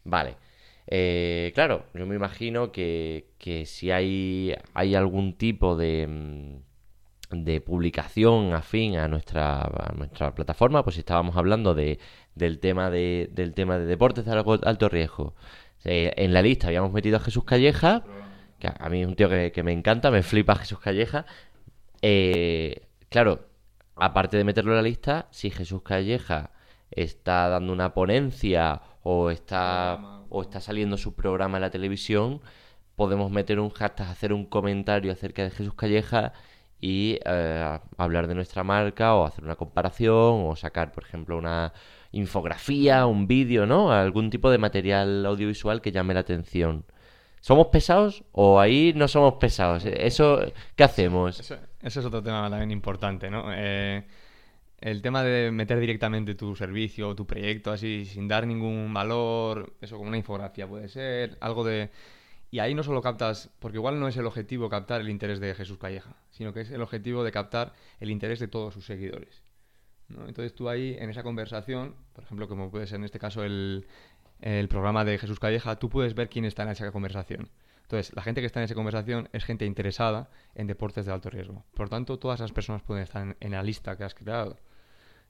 Vale. 0.03 0.35
Eh, 0.87 1.51
claro, 1.53 1.85
yo 1.93 2.05
me 2.05 2.15
imagino 2.15 2.71
que, 2.71 3.25
si 3.65 3.91
hay, 3.91 4.55
hay 4.73 4.95
algún 4.95 5.33
tipo 5.33 5.75
de, 5.75 6.07
mm, 6.07 7.43
de 7.43 7.61
publicación 7.61 8.53
afín 8.53 8.97
a 8.97 9.07
nuestra, 9.07 9.69
nuestra 9.95 10.33
plataforma, 10.33 10.83
pues 10.83 10.95
si 10.95 11.01
estábamos 11.01 11.35
hablando 11.35 11.75
de, 11.75 11.99
del, 12.35 12.59
tema 12.59 12.89
de, 12.89 13.29
del 13.31 13.53
tema 13.53 13.77
de 13.77 13.85
deportes 13.85 14.25
de 14.25 14.31
alto 14.31 14.89
riesgo. 14.89 15.35
Eh, 15.83 16.13
en 16.17 16.33
la 16.33 16.41
lista 16.41 16.67
habíamos 16.67 16.91
metido 16.91 17.17
a 17.17 17.19
Jesús 17.19 17.43
Calleja 17.43 18.03
que 18.59 18.67
a 18.67 18.89
mí 18.89 19.01
es 19.01 19.07
un 19.07 19.15
tío 19.15 19.29
que, 19.29 19.63
me 19.63 19.71
encanta, 19.71 20.11
me 20.11 20.23
flipa 20.23 20.55
Jesús 20.55 20.79
Calleja. 20.79 21.25
Eh, 22.01 22.87
claro, 23.09 23.47
aparte 23.95 24.37
de 24.37 24.43
meterlo 24.43 24.71
en 24.71 24.77
la 24.77 24.83
lista, 24.83 25.27
si 25.31 25.49
Jesús 25.49 25.81
Calleja 25.83 26.51
está 26.91 27.49
dando 27.49 27.73
una 27.73 27.93
ponencia 27.93 28.81
o 29.03 29.29
está, 29.29 30.23
o 30.29 30.41
está 30.41 30.59
saliendo 30.61 30.97
su 30.97 31.15
programa 31.15 31.57
en 31.57 31.61
la 31.63 31.69
televisión, 31.69 32.41
podemos 32.95 33.31
meter 33.31 33.59
un 33.59 33.69
hashtag, 33.69 34.07
hacer 34.09 34.33
un 34.33 34.45
comentario 34.45 35.11
acerca 35.11 35.43
de 35.43 35.51
Jesús 35.51 35.73
Calleja 35.75 36.33
y 36.79 37.19
eh, 37.25 37.79
hablar 37.97 38.27
de 38.27 38.35
nuestra 38.35 38.63
marca 38.63 39.15
o 39.15 39.25
hacer 39.25 39.43
una 39.43 39.55
comparación 39.55 40.45
o 40.47 40.55
sacar, 40.55 40.91
por 40.91 41.03
ejemplo, 41.03 41.37
una 41.37 41.73
infografía, 42.11 43.05
un 43.05 43.27
vídeo, 43.27 43.65
¿no? 43.65 43.91
Algún 43.91 44.29
tipo 44.29 44.49
de 44.51 44.57
material 44.57 45.25
audiovisual 45.25 45.81
que 45.81 45.91
llame 45.91 46.13
la 46.13 46.21
atención. 46.21 46.85
¿Somos 47.41 47.67
pesados 47.67 48.23
o 48.31 48.59
ahí 48.59 48.93
no 48.95 49.07
somos 49.07 49.35
pesados? 49.35 49.85
¿Eso 49.85 50.39
qué 50.75 50.83
hacemos? 50.83 51.39
Eso, 51.39 51.57
es 51.81 51.97
otro 51.97 52.21
tema 52.21 52.49
también 52.49 52.71
importante, 52.71 53.29
¿no? 53.29 53.45
Eh, 53.53 54.05
el 54.79 55.01
tema 55.01 55.23
de 55.23 55.51
meter 55.51 55.79
directamente 55.79 56.35
tu 56.35 56.55
servicio 56.55 57.09
o 57.09 57.15
tu 57.15 57.25
proyecto 57.25 57.71
así 57.71 58.05
sin 58.05 58.27
dar 58.27 58.45
ningún 58.45 58.93
valor, 58.93 59.73
eso 59.81 59.97
como 59.97 60.09
una 60.09 60.17
infografía 60.17 60.67
puede 60.67 60.87
ser, 60.87 61.37
algo 61.39 61.63
de... 61.63 61.89
Y 62.49 62.59
ahí 62.59 62.73
no 62.73 62.83
solo 62.83 63.01
captas, 63.01 63.49
porque 63.59 63.77
igual 63.77 63.99
no 63.99 64.07
es 64.07 64.15
el 64.15 64.25
objetivo 64.25 64.69
captar 64.69 65.01
el 65.01 65.09
interés 65.09 65.39
de 65.41 65.53
Jesús 65.53 65.77
Calleja, 65.77 66.15
sino 66.31 66.53
que 66.53 66.61
es 66.61 66.71
el 66.71 66.81
objetivo 66.81 67.23
de 67.23 67.31
captar 67.31 67.73
el 67.99 68.09
interés 68.09 68.39
de 68.39 68.47
todos 68.47 68.73
sus 68.73 68.85
seguidores. 68.85 69.43
Entonces 70.09 70.55
tú 70.55 70.69
ahí 70.69 70.95
en 70.99 71.09
esa 71.09 71.23
conversación, 71.23 71.95
por 72.13 72.23
ejemplo, 72.23 72.47
como 72.47 72.71
puede 72.71 72.87
ser 72.87 72.97
en 72.97 73.03
este 73.03 73.19
caso 73.19 73.43
el, 73.43 73.85
el 74.41 74.67
programa 74.67 75.05
de 75.05 75.17
Jesús 75.17 75.39
Calleja, 75.39 75.77
tú 75.77 75.89
puedes 75.89 76.13
ver 76.13 76.29
quién 76.29 76.45
está 76.45 76.63
en 76.63 76.69
esa 76.69 76.91
conversación. 76.91 77.49
Entonces, 77.83 78.13
la 78.13 78.21
gente 78.21 78.41
que 78.41 78.47
está 78.47 78.59
en 78.59 78.65
esa 78.65 78.75
conversación 78.75 79.29
es 79.31 79.45
gente 79.45 79.65
interesada 79.65 80.29
en 80.55 80.67
deportes 80.67 81.05
de 81.05 81.13
alto 81.13 81.29
riesgo. 81.29 81.63
Por 81.73 81.87
tanto, 81.87 82.19
todas 82.19 82.41
esas 82.41 82.51
personas 82.51 82.81
pueden 82.81 83.03
estar 83.03 83.37
en, 83.39 83.51
la 83.51 83.63
lista 83.63 83.95
que 83.95 84.03
has 84.03 84.13
creado. 84.13 84.57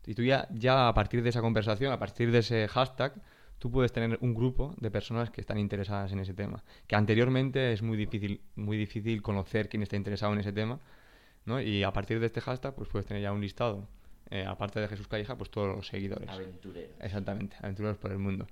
Y 0.07 0.15
tú 0.15 0.23
ya, 0.23 0.47
ya 0.51 0.87
a 0.87 0.93
partir 0.93 1.21
de 1.21 1.29
esa 1.29 1.41
conversación, 1.41 1.91
a 1.93 1.99
partir 1.99 2.31
de 2.31 2.39
ese 2.39 2.67
hashtag, 2.67 3.13
tú 3.59 3.69
puedes 3.69 3.91
tener 3.91 4.17
un 4.21 4.33
grupo 4.33 4.73
de 4.77 4.89
personas 4.89 5.29
que 5.29 5.41
están 5.41 5.59
interesadas 5.59 6.11
en 6.11 6.19
ese 6.19 6.33
tema. 6.33 6.63
Que 6.87 6.95
anteriormente 6.95 7.73
es 7.73 7.83
muy 7.83 7.95
difícil, 7.95 8.41
muy 8.55 8.77
difícil 8.77 9.21
conocer 9.21 9.69
quién 9.69 9.83
está 9.83 9.95
interesado 9.95 10.33
en 10.33 10.39
ese 10.39 10.51
tema. 10.51 10.79
¿no? 11.45 11.61
Y 11.61 11.83
a 11.83 11.93
partir 11.93 12.19
de 12.19 12.25
este 12.25 12.41
hashtag, 12.41 12.73
pues 12.73 12.89
puedes 12.89 13.05
tener 13.05 13.21
ya 13.21 13.31
un 13.31 13.41
listado. 13.41 13.87
Eh, 14.29 14.45
aparte 14.45 14.79
de 14.79 14.87
Jesús 14.87 15.07
Calleja, 15.07 15.37
pues 15.37 15.49
todos 15.49 15.75
los 15.75 15.87
seguidores. 15.87 16.27
Aventureros. 16.27 16.95
Exactamente, 16.99 17.55
aventureros 17.61 17.97
por 17.97 18.11
el 18.11 18.17
mundo. 18.17 18.47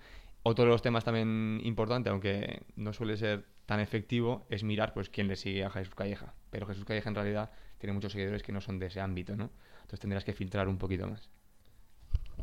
Otro 0.47 0.65
de 0.65 0.69
los 0.69 0.83
temas 0.83 1.03
también 1.03 1.59
importante, 1.63 2.11
aunque 2.11 2.61
no 2.75 2.93
suele 2.93 3.17
ser 3.17 3.45
tan 3.65 3.79
efectivo, 3.79 4.45
es 4.51 4.63
mirar 4.63 4.93
pues 4.93 5.09
quién 5.09 5.27
le 5.27 5.37
sigue 5.37 5.63
a 5.63 5.71
Jesús 5.71 5.95
Calleja. 5.95 6.35
Pero 6.51 6.67
Jesús 6.67 6.85
Calleja 6.85 7.09
en 7.09 7.15
realidad 7.15 7.49
tiene 7.79 7.93
muchos 7.93 8.11
seguidores 8.11 8.43
que 8.43 8.51
no 8.51 8.61
son 8.61 8.77
de 8.77 8.85
ese 8.85 9.01
ámbito, 9.01 9.35
¿no? 9.35 9.49
Entonces 9.77 10.01
tendrás 10.01 10.23
que 10.23 10.33
filtrar 10.33 10.67
un 10.67 10.77
poquito 10.77 11.07
más. 11.07 11.31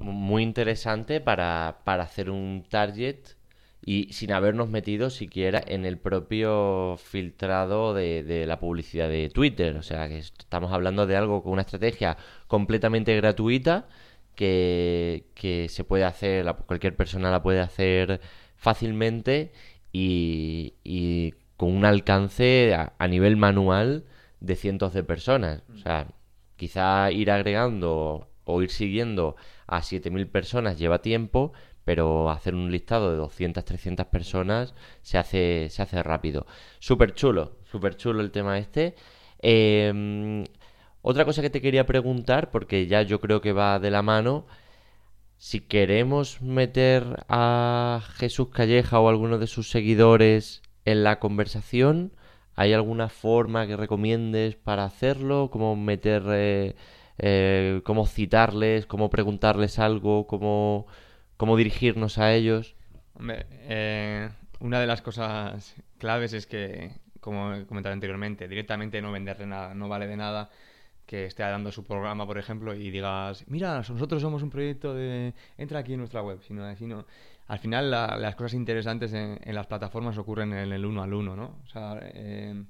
muy 0.00 0.42
interesante 0.42 1.20
para, 1.20 1.82
para 1.84 2.02
hacer 2.02 2.28
un 2.28 2.66
target 2.68 3.36
y 3.84 4.12
sin 4.12 4.32
habernos 4.32 4.68
metido 4.68 5.08
siquiera 5.08 5.62
en 5.64 5.84
el 5.84 5.96
propio 5.96 6.96
filtrado 6.98 7.94
de, 7.94 8.24
de, 8.24 8.46
la 8.46 8.58
publicidad 8.58 9.08
de 9.08 9.28
Twitter. 9.28 9.76
O 9.76 9.82
sea, 9.82 10.08
que 10.08 10.18
estamos 10.18 10.72
hablando 10.72 11.06
de 11.06 11.14
algo 11.14 11.44
con 11.44 11.52
una 11.52 11.62
estrategia 11.62 12.16
completamente 12.48 13.14
gratuita 13.14 13.86
que, 14.34 15.66
se 15.68 15.84
puede 15.84 16.04
hacer, 16.04 16.46
cualquier 16.66 16.96
persona 16.96 17.30
la 17.30 17.42
puede 17.42 17.60
hacer 17.60 18.20
fácilmente 18.56 19.52
y, 19.92 21.34
con 21.56 21.70
un 21.76 21.84
alcance 21.84 22.74
a, 22.74 23.08
nivel 23.08 23.36
manual 23.36 24.04
de 24.40 24.56
cientos 24.56 24.92
de 24.92 25.04
personas. 25.04 25.62
O 25.72 25.76
sea, 25.76 26.08
quizá 26.56 27.10
ir 27.12 27.30
agregando 27.30 28.28
o 28.44 28.62
ir 28.62 28.70
siguiendo 28.70 29.36
a 29.66 29.80
7.000 29.80 30.30
personas 30.30 30.78
lleva 30.78 31.02
tiempo, 31.02 31.52
pero 31.84 32.30
hacer 32.30 32.54
un 32.54 32.70
listado 32.70 33.10
de 33.10 33.16
200, 33.16 33.64
300 33.64 34.06
personas 34.06 34.74
se 35.02 35.18
hace, 35.18 35.68
se 35.70 35.82
hace 35.82 36.02
rápido. 36.02 36.46
Súper 36.78 37.14
chulo, 37.14 37.58
súper 37.64 37.96
chulo 37.96 38.20
el 38.20 38.30
tema 38.30 38.58
este. 38.58 38.94
Eh, 39.40 40.44
otra 41.02 41.24
cosa 41.24 41.42
que 41.42 41.50
te 41.50 41.60
quería 41.60 41.86
preguntar, 41.86 42.50
porque 42.50 42.86
ya 42.86 43.02
yo 43.02 43.20
creo 43.20 43.40
que 43.40 43.52
va 43.52 43.78
de 43.78 43.90
la 43.90 44.02
mano, 44.02 44.46
si 45.36 45.60
queremos 45.60 46.40
meter 46.40 47.24
a 47.28 48.00
Jesús 48.16 48.48
Calleja 48.48 49.00
o 49.00 49.08
alguno 49.08 49.38
de 49.38 49.46
sus 49.46 49.70
seguidores 49.70 50.62
en 50.84 51.04
la 51.04 51.18
conversación, 51.18 52.12
¿hay 52.54 52.72
alguna 52.72 53.08
forma 53.08 53.66
que 53.66 53.76
recomiendes 53.76 54.56
para 54.56 54.84
hacerlo? 54.84 55.50
¿Cómo 55.52 55.76
meter, 55.76 56.22
eh, 56.28 56.76
eh, 57.18 57.80
cómo 57.84 58.06
citarles, 58.06 58.86
cómo 58.86 59.10
preguntarles 59.10 59.78
algo, 59.78 60.26
cómo 60.26 60.86
cómo 61.42 61.56
dirigirnos 61.56 62.18
a 62.18 62.32
ellos. 62.32 62.76
Hombre, 63.14 63.46
eh, 63.50 64.30
una 64.60 64.78
de 64.78 64.86
las 64.86 65.02
cosas 65.02 65.74
claves 65.98 66.34
es 66.34 66.46
que, 66.46 66.92
como 67.18 67.52
he 67.54 67.66
comentado 67.66 67.92
anteriormente, 67.92 68.46
directamente 68.46 69.02
no 69.02 69.10
venderle 69.10 69.46
nada, 69.46 69.74
no 69.74 69.88
vale 69.88 70.06
de 70.06 70.16
nada 70.16 70.50
que 71.12 71.26
esté 71.26 71.42
dando 71.42 71.70
su 71.70 71.84
programa, 71.84 72.26
por 72.26 72.38
ejemplo, 72.38 72.72
y 72.72 72.90
digas, 72.90 73.44
mira, 73.46 73.84
nosotros 73.86 74.22
somos 74.22 74.42
un 74.42 74.48
proyecto 74.48 74.94
de... 74.94 75.34
entra 75.58 75.80
aquí 75.80 75.92
en 75.92 75.98
nuestra 75.98 76.22
web, 76.22 76.40
sino, 76.40 76.74
sino 76.74 77.04
al 77.48 77.58
final 77.58 77.90
las 77.90 78.34
cosas 78.34 78.54
interesantes 78.54 79.12
en, 79.12 79.38
las 79.54 79.66
plataformas 79.66 80.16
ocurren 80.16 80.54
en 80.54 80.72
el 80.72 80.86
uno 80.86 81.02
al 81.02 81.12
uno, 81.12 81.36
¿no? 81.36 81.58
O 81.64 81.66
sea, 81.66 81.98
eh, 82.00 82.64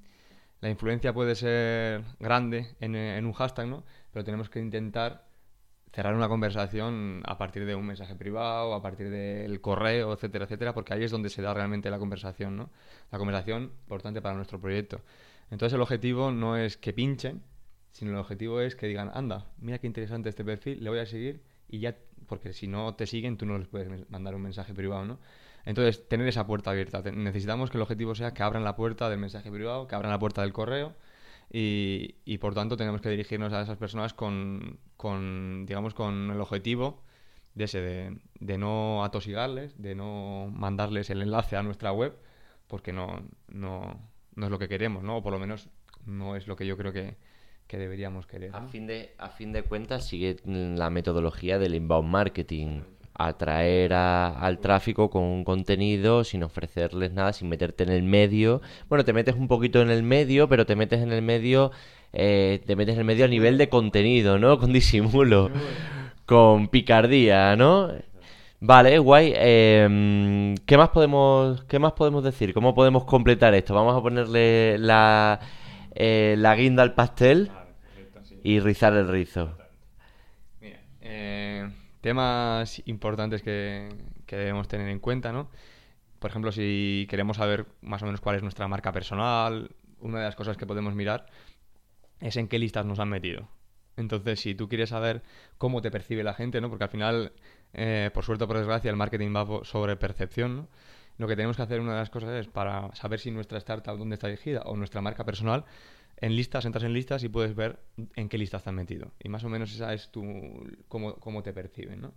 la 0.61 0.69
influencia 0.69 1.13
puede 1.13 1.37
ser 1.37 2.03
grande 2.19 2.75
en, 2.81 3.25
un 3.25 3.33
hashtag, 3.33 3.69
¿no? 3.69 3.85
Pero 4.13 4.25
tenemos 4.25 4.51
que 4.51 4.59
intentar 4.59 5.25
cerrar 5.93 6.17
una 6.17 6.27
conversación 6.27 7.23
a 7.25 7.39
partir 7.39 7.65
de 7.65 7.77
un 7.77 7.87
mensaje 7.87 8.17
privado, 8.17 8.75
a 8.75 8.83
partir 8.83 9.09
del 9.09 9.61
correo, 9.61 10.15
etcétera, 10.15 10.47
etcétera, 10.47 10.75
porque 10.75 10.95
ahí 10.95 11.05
es 11.05 11.13
donde 11.13 11.29
se 11.29 11.43
da 11.43 11.55
realmente 11.55 11.89
la 11.91 12.01
conversación, 12.01 12.57
¿no? 12.57 12.71
La 13.13 13.19
conversación 13.19 13.71
importante 13.85 14.21
para 14.21 14.35
nuestro 14.35 14.61
proyecto. 14.61 15.01
Entonces 15.49 15.75
el 15.75 15.81
objetivo 15.81 16.33
no 16.33 16.57
es 16.57 16.77
que 16.77 16.93
pinchen, 16.93 17.45
sino 17.93 18.11
el 18.11 18.17
objetivo 18.17 18.61
es 18.61 18.75
que 18.75 18.87
digan, 18.87 19.11
anda, 19.15 19.47
mira 19.59 19.79
qué 19.79 19.87
interesante 19.87 20.29
este 20.29 20.45
perfil, 20.45 20.83
le 20.83 20.91
voy 20.91 20.99
a 20.99 21.07
seguir 21.07 21.43
y 21.69 21.79
ya, 21.79 21.97
porque 22.27 22.53
si 22.53 22.67
no 22.67 22.95
te 22.95 23.07
siguen, 23.07 23.37
tú 23.37 23.47
no 23.47 23.59
les 23.59 23.69
puedes 23.69 24.11
mandar 24.11 24.35
un 24.35 24.43
mensaje 24.43 24.75
privado, 24.75 25.05
¿no? 25.05 25.19
Entonces, 25.65 26.09
tener 26.09 26.27
esa 26.27 26.47
puerta 26.47 26.71
abierta. 26.71 27.03
Necesitamos 27.13 27.71
que 27.71 27.79
el 27.79 27.83
objetivo 27.83 28.15
sea 28.15 28.35
que 28.35 28.43
abran 28.43 28.65
la 28.65 28.75
puerta 28.77 29.09
del 29.09 29.19
mensaje 29.21 29.51
privado, 29.51 29.87
que 29.87 29.95
abran 29.95 30.11
la 30.11 30.19
puerta 30.19 30.43
del 30.43 30.53
correo 30.53 30.95
y, 31.51 32.17
y, 32.25 32.39
por 32.39 32.55
tanto 32.55 32.77
tenemos 32.77 33.01
que 33.01 33.11
dirigirnos 33.11 33.53
a 33.53 33.63
esas 33.63 33.77
personas 33.79 34.15
con, 34.15 34.79
con 34.97 35.67
digamos, 35.67 35.95
con 35.95 36.31
el 36.31 36.41
objetivo 36.41 37.03
de 37.55 37.65
ese, 37.65 37.81
de, 37.81 38.19
de, 38.41 38.59
no 38.59 39.05
atosigarles, 39.05 39.81
de 39.81 39.95
no 39.95 40.51
mandarles 40.53 41.11
el 41.11 41.23
enlace 41.23 41.57
a 41.57 41.63
nuestra 41.63 41.93
web, 41.93 42.17
porque 42.67 42.93
no, 42.93 43.23
no, 43.49 44.01
no 44.35 44.47
es 44.47 44.51
lo 44.51 44.59
que 44.59 44.69
queremos, 44.69 45.03
¿no? 45.05 45.19
O 45.19 45.23
por 45.23 45.33
lo 45.33 45.39
menos 45.39 45.69
no 46.07 46.37
es 46.37 46.47
lo 46.49 46.57
que 46.57 46.67
yo 46.67 46.77
creo 46.77 46.93
que, 46.93 47.17
que 47.67 47.79
deberíamos 47.79 48.27
querer. 48.27 48.55
A, 48.55 48.63
fin 48.63 48.87
de, 48.87 49.15
a 49.19 49.29
fin 49.29 49.53
de 49.53 49.63
cuentas 49.63 50.07
sigue 50.07 50.37
la 50.45 50.91
metodología 50.91 51.59
del 51.59 51.75
inbound 51.75 52.09
marketing 52.09 52.83
atraer 53.15 53.93
a, 53.93 54.29
al 54.29 54.59
tráfico 54.59 55.11
con 55.11 55.23
un 55.23 55.45
contenido 55.45 56.25
sin 56.25 56.43
ofrecerles 56.43 57.13
nada, 57.13 57.33
sin 57.33 57.49
meterte 57.49 57.85
en 57.85 57.91
el 57.91 58.03
medio. 58.03 58.63
Bueno, 58.89 59.05
te 59.05 59.13
metes 59.13 59.35
un 59.35 59.49
poquito 59.49 59.81
en 59.83 59.91
el 59.91 60.03
medio, 60.03 60.49
pero 60.49 60.67
te 60.67 60.77
metes 60.77 61.01
en 61.01 61.13
el 61.13 61.23
medio, 61.23 61.73
eh, 62.13 62.63
te 62.67 62.77
metes 62.77 62.95
en 62.95 63.01
el 63.01 63.07
medio 63.07 63.25
a 63.25 63.29
nivel 63.29 63.59
de 63.59 63.69
contenido, 63.69 64.39
¿no? 64.39 64.59
Con 64.61 64.73
disimulo, 64.73 65.51
con 66.27 66.69
picardía, 66.69 67.57
¿no? 67.57 67.91
Vale, 68.61 68.99
guay. 68.99 69.33
Eh, 69.37 70.55
¿qué, 70.67 70.77
más 70.77 70.91
podemos, 70.91 71.65
¿Qué 71.65 71.79
más 71.79 71.93
podemos 71.93 72.23
decir? 72.23 72.55
¿Cómo 72.55 72.75
podemos 72.75 73.05
completar 73.05 73.55
esto? 73.55 73.75
Vamos 73.75 73.97
a 73.97 74.03
ponerle 74.03 74.79
la, 74.79 75.41
eh, 75.95 76.35
la 76.39 76.55
guinda 76.55 76.83
al 76.83 76.95
pastel 76.95 77.51
y 78.43 78.61
rizar 78.61 78.95
el 78.95 79.09
rizo. 79.09 79.57
Mira, 80.61 80.81
eh, 81.01 81.71
temas 82.01 82.83
importantes 82.87 83.43
que, 83.43 83.89
que, 84.27 84.37
debemos 84.37 84.69
tener 84.69 84.89
en 84.89 84.99
cuenta, 84.99 85.33
¿no? 85.33 85.51
Por 86.19 86.31
ejemplo, 86.31 86.53
si 86.53 87.07
queremos 87.11 87.37
saber 87.37 87.67
más 87.81 88.03
o 88.03 88.07
menos 88.07 88.21
cuál 88.21 88.37
es 88.37 88.43
nuestra 88.43 88.69
marca 88.69 88.93
personal, 88.93 89.71
una 90.01 90.19
de 90.19 90.25
las 90.25 90.37
cosas 90.37 90.57
que 90.57 90.67
podemos 90.67 90.95
mirar 90.95 91.27
es 92.21 92.37
en 92.37 92.49
qué 92.49 92.59
listas 92.59 92.87
nos 92.87 92.99
han 92.99 93.09
metido. 93.09 93.49
Entonces, 93.97 94.41
si 94.41 94.55
tú 94.55 94.69
quieres 94.69 94.91
saber 94.91 95.23
cómo 95.59 95.83
te 95.83 95.91
percibe 95.91 96.25
la 96.25 96.35
gente, 96.35 96.61
¿no? 96.61 96.69
Porque 96.71 96.85
al 96.85 96.91
final, 96.91 97.33
eh, 97.75 98.11
por 98.15 98.25
suerte 98.25 98.45
o 98.45 98.47
por 98.47 98.57
desgracia, 98.57 98.91
el 98.91 98.97
marketing 98.97 99.35
va 99.35 99.65
sobre 99.65 99.97
percepción, 99.97 100.57
¿no? 100.57 100.69
Lo 101.23 101.29
que 101.29 101.37
tenemos 101.37 101.57
que 101.57 101.63
hacer, 101.63 101.79
una 101.79 101.93
de 101.93 101.99
las 102.01 102.11
cosas 102.11 102.31
es 102.31 102.49
para 102.49 102.93
saber 102.97 103.21
si 103.21 103.31
nuestra 103.31 103.57
startup 103.59 103.97
dónde 103.97 104.15
está 104.15 104.27
dirigida 104.27 104.63
o 104.63 104.75
nuestra 104.75 105.01
marca 105.01 105.25
personal, 105.25 105.65
en 106.17 106.35
listas, 106.35 106.65
entras 106.65 106.83
en 106.83 106.93
listas 106.93 107.23
y 107.23 107.29
puedes 107.29 107.55
ver 107.55 107.79
en 108.17 108.29
qué 108.29 108.37
listas 108.37 108.63
están 108.63 108.75
metido. 108.75 109.13
Y 109.21 109.29
más 109.29 109.45
o 109.45 109.49
menos 109.49 109.73
esa 109.73 109.95
es 109.95 110.11
tu, 110.11 110.21
cómo, 110.89 111.15
cómo 111.21 111.45
te 111.45 111.53
perciben, 111.53 112.01
¿no? 112.01 112.13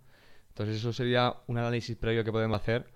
Entonces 0.48 0.78
eso 0.78 0.92
sería 0.92 1.36
un 1.46 1.56
análisis 1.56 1.94
previo 1.94 2.24
que 2.24 2.32
podemos 2.32 2.60
hacer 2.60 2.88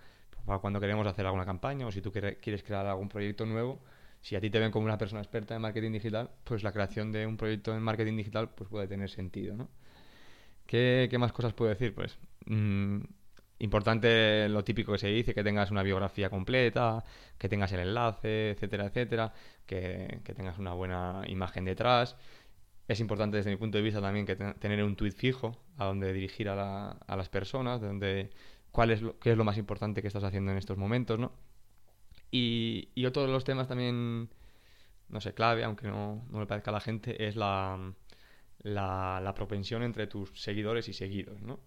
para 0.44 0.59
cuando 0.59 0.81
queremos 0.81 1.07
hacer 1.07 1.27
alguna 1.27 1.44
campaña 1.44 1.87
o 1.87 1.92
si 1.92 2.03
tú 2.03 2.11
quieres 2.11 2.64
crear 2.64 2.87
algún 2.87 3.09
proyecto 3.09 3.46
nuevo. 3.46 3.79
Si 4.20 4.35
a 4.35 4.40
ti 4.40 4.51
te 4.51 4.59
ven 4.59 4.73
como 4.73 4.87
una 4.87 4.99
persona 4.99 5.23
experta 5.23 5.55
en 5.55 5.62
marketing 5.62 5.92
digital, 5.92 6.29
pues 6.42 6.64
la 6.64 6.73
creación 6.73 7.12
de 7.12 7.25
un 7.25 7.37
proyecto 7.37 7.73
en 7.73 7.83
marketing 7.85 8.16
digital 8.16 8.51
pues 8.51 8.68
puede 8.68 8.88
tener 8.88 9.11
sentido, 9.11 9.55
¿no? 9.57 9.68
¿Qué, 10.66 11.07
qué 11.09 11.18
más 11.18 11.33
cosas 11.33 11.53
puedo 11.53 11.68
decir? 11.70 11.94
Pues 11.94 12.18
mmm, 12.46 12.99
Importante 13.61 14.49
lo 14.49 14.64
típico 14.64 14.92
que 14.92 14.99
se 14.99 15.09
dice, 15.09 15.35
que 15.35 15.44
tengas 15.44 15.70
una 15.70 15.83
biografía 15.83 16.31
completa, 16.31 17.05
que 17.38 17.49
tengas 17.49 17.70
el 17.73 17.81
enlace, 17.81 18.51
etcétera, 18.53 18.87
etcétera, 18.87 19.35
que, 19.66 20.20
que 20.25 20.35
tengas 20.35 20.59
una 20.59 20.73
buena 20.73 21.23
imagen 21.29 21.66
detrás. 21.66 22.16
Es 22.88 23.01
importante 23.01 23.37
desde 23.37 23.51
mi 23.51 23.57
punto 23.59 23.77
de 23.79 23.85
vista 23.85 24.01
también 24.01 24.25
que 24.27 24.35
tener 24.35 24.83
un 24.83 24.96
tweet 24.96 25.12
fijo 25.12 25.57
a 25.77 25.85
donde 25.85 26.12
dirigir 26.12 26.49
a, 26.49 26.57
la, 26.57 26.90
a 27.07 27.16
las 27.16 27.29
personas, 27.29 27.83
donde 27.83 28.31
cuál 28.73 28.90
es 28.90 29.03
lo, 29.03 29.18
qué 29.18 29.33
es 29.33 29.37
lo 29.37 29.44
más 29.44 29.59
importante 29.59 30.01
que 30.01 30.09
estás 30.09 30.25
haciendo 30.25 30.53
en 30.53 30.59
estos 30.59 30.79
momentos, 30.79 31.18
¿no? 31.18 31.33
Y, 32.31 32.88
y 32.94 33.07
otro 33.07 33.23
de 33.23 33.29
los 33.29 33.44
temas 33.44 33.68
también, 33.68 34.31
no 35.09 35.20
sé, 35.20 35.35
clave, 35.35 35.64
aunque 35.64 35.87
no, 35.87 36.25
no 36.31 36.40
le 36.40 36.46
parezca 36.46 36.70
a 36.70 36.75
la 36.75 36.81
gente, 36.81 37.27
es 37.27 37.37
la, 37.37 37.92
la, 38.61 39.20
la 39.23 39.35
propensión 39.35 39.83
entre 39.83 40.07
tus 40.07 40.31
seguidores 40.40 40.88
y 40.88 40.94
seguidos, 40.94 41.42
¿no? 41.42 41.61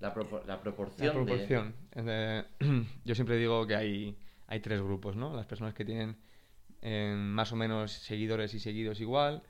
La, 0.00 0.12
propor 0.14 0.44
la, 0.46 0.60
proporción. 0.60 1.06
La 1.08 1.12
proporción. 1.12 1.74
De... 1.94 2.44
Yo 3.04 3.14
siempre 3.14 3.36
digo 3.36 3.66
que 3.66 3.76
hay, 3.76 4.16
hay 4.46 4.60
tres 4.60 4.80
grupos, 4.80 5.16
¿no? 5.16 5.34
Las 5.36 5.46
personas 5.46 5.74
que 5.74 5.84
tienen 5.84 6.16
eh, 6.82 7.14
más 7.16 7.52
o 7.52 7.56
menos 7.56 7.92
seguidores 7.92 8.54
y 8.54 8.60
seguidos 8.60 9.00
igual, 9.00 9.42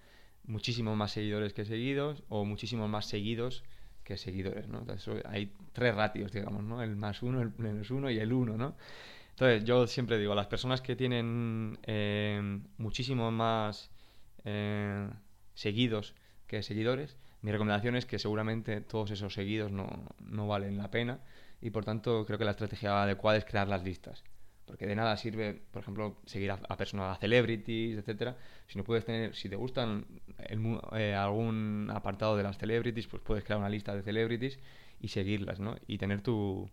muchísimos 0.45 0.97
más 0.97 1.13
seguidores 1.13 1.53
que 1.53 1.65
seguidos, 1.65 2.25
o 2.29 2.45
muchísimos 2.45 2.89
más 2.91 3.07
seguidos 3.07 3.63
que 4.03 4.17
seguidores, 4.17 4.69
¿no? 4.69 4.81
Entonces, 4.81 5.25
hay 5.27 5.53
tres 5.73 5.95
ratios, 5.95 6.33
digamos, 6.33 6.65
¿no? 6.65 6.83
El 6.83 6.97
más 6.97 7.23
uno, 7.23 7.41
el 7.41 7.53
menos 7.57 7.91
uno 7.91 8.11
y 8.11 8.19
el 8.19 8.33
uno, 8.33 8.57
¿no? 8.57 8.77
Entonces, 9.31 9.65
yo 9.65 9.87
siempre 9.87 10.19
digo, 10.19 10.35
las 10.35 10.49
personas 10.49 10.83
que 10.83 10.97
tienen 10.97 11.79
eh, 11.85 12.61
muchísimos 12.77 13.33
más 13.33 13.91
eh, 14.45 15.09
seguidos 15.55 16.15
que 16.47 16.63
seguidores, 16.63 17.17
mi 17.43 17.53
recomendación 17.53 17.97
es 17.97 18.07
que 18.07 18.19
seguramente 18.19 18.81
todos 18.81 19.11
esos 19.11 19.33
seguidos 19.33 19.73
no, 19.73 19.89
no 20.21 20.47
valen 20.47 20.77
la 20.77 20.91
pena 20.91 21.21
y 21.61 21.71
por 21.71 21.85
tanto 21.85 22.25
creo 22.27 22.39
que 22.39 22.45
la 22.45 22.51
estrategia 22.53 23.03
adecuada 23.03 23.39
es 23.39 23.45
crear 23.45 23.69
las 23.69 23.83
listas. 23.83 24.23
Porque 24.67 24.87
de 24.87 24.95
nada 24.95 25.17
sirve, 25.17 25.61
por 25.73 25.83
ejemplo, 25.83 26.17
seguir 26.27 26.53
a, 26.53 26.61
a 26.69 26.77
personas, 26.77 27.17
a 27.17 27.21
celebrities, 27.21 27.99
etcétera. 27.99 28.37
Si 28.69 28.79
no 28.79 28.85
puedes 28.85 29.05
tener, 29.05 29.35
si 29.35 29.49
te 29.49 29.57
gustan 29.57 30.07
el, 30.39 30.79
eh, 30.93 31.15
algún 31.15 31.91
apartado 31.93 32.37
de 32.37 32.45
las 32.45 32.57
celebrities, 32.57 33.09
pues 33.09 33.21
puedes 33.23 33.43
crear 33.43 33.59
una 33.59 33.69
lista 33.69 33.97
de 33.97 34.03
celebrities 34.03 34.61
y 35.01 35.09
seguirlas, 35.09 35.59
¿no? 35.59 35.77
Y 35.89 35.99
tener 35.99 36.21
tu, 36.23 36.71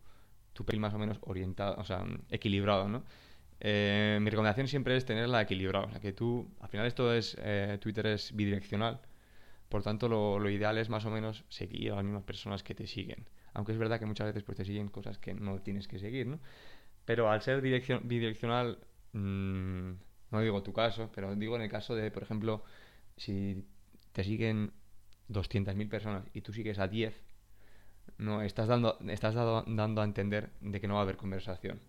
tu 0.53 0.63
perfil 0.63 0.81
más 0.81 0.93
o 0.93 0.99
menos 0.99 1.17
orientado, 1.21 1.75
o 1.79 1.83
sea, 1.85 2.05
equilibrado, 2.29 2.87
¿no? 2.87 3.03
Eh, 3.59 4.19
mi 4.21 4.29
recomendación 4.29 4.67
siempre 4.67 4.95
es 4.95 5.05
tenerla 5.05 5.41
equilibrada. 5.41 5.85
O 5.87 5.89
sea, 5.89 5.99
que 5.99 6.13
tú, 6.13 6.47
al 6.59 6.69
final 6.69 6.85
esto 6.85 7.11
es, 7.13 7.35
eh, 7.41 7.79
Twitter 7.81 8.05
es 8.07 8.35
bidireccional 8.35 8.99
Por 9.69 9.83
tanto, 9.83 10.07
lo, 10.07 10.49
ideal 10.49 10.77
es 10.77 10.89
más 10.89 11.05
o 11.05 11.09
menos 11.09 11.43
seguir 11.49 11.91
a 11.91 11.95
las 11.95 12.05
mismas 12.05 12.23
personas 12.23 12.63
que 12.63 12.73
te 12.73 12.87
siguen. 12.87 13.27
Aunque 13.53 13.73
es 13.73 13.77
verdad 13.77 13.99
que 13.99 14.05
muchas 14.05 14.27
veces 14.27 14.43
pues, 14.43 14.57
te 14.57 14.65
siguen 14.65 14.87
cosas 14.87 15.17
que 15.17 15.33
no 15.33 15.59
tienes 15.61 15.87
que 15.87 15.99
seguir, 15.99 16.27
¿no? 16.27 16.39
Pero 17.05 17.29
al 17.29 17.41
ser 17.41 17.61
bidireccional, 17.61 18.79
mmm, 19.13 19.91
no 20.31 20.41
digo 20.41 20.63
tu 20.63 20.73
caso, 20.73 21.09
pero 21.13 21.35
digo 21.35 21.55
en 21.55 21.61
el 21.61 21.69
caso 21.69 21.95
de, 21.95 22.11
por 22.11 22.23
ejemplo, 22.23 22.63
si 23.15 23.65
te 24.11 24.23
siguen 24.23 24.71
200.000 25.29 25.89
personas 25.89 26.25
y 26.33 26.41
tú 26.41 26.53
sigues 26.53 26.79
a 26.79 26.87
10, 26.87 27.13
no 28.17 28.41
estás 28.41 28.67
dando 28.67 28.97
estás 29.07 29.35
dando 29.35 30.01
a 30.01 30.05
entender 30.05 30.49
de 30.61 30.79
que 30.79 30.87
no 30.87 30.95
va 30.95 31.01
a 31.01 31.03
haber 31.03 31.17
conversación. 31.17 31.79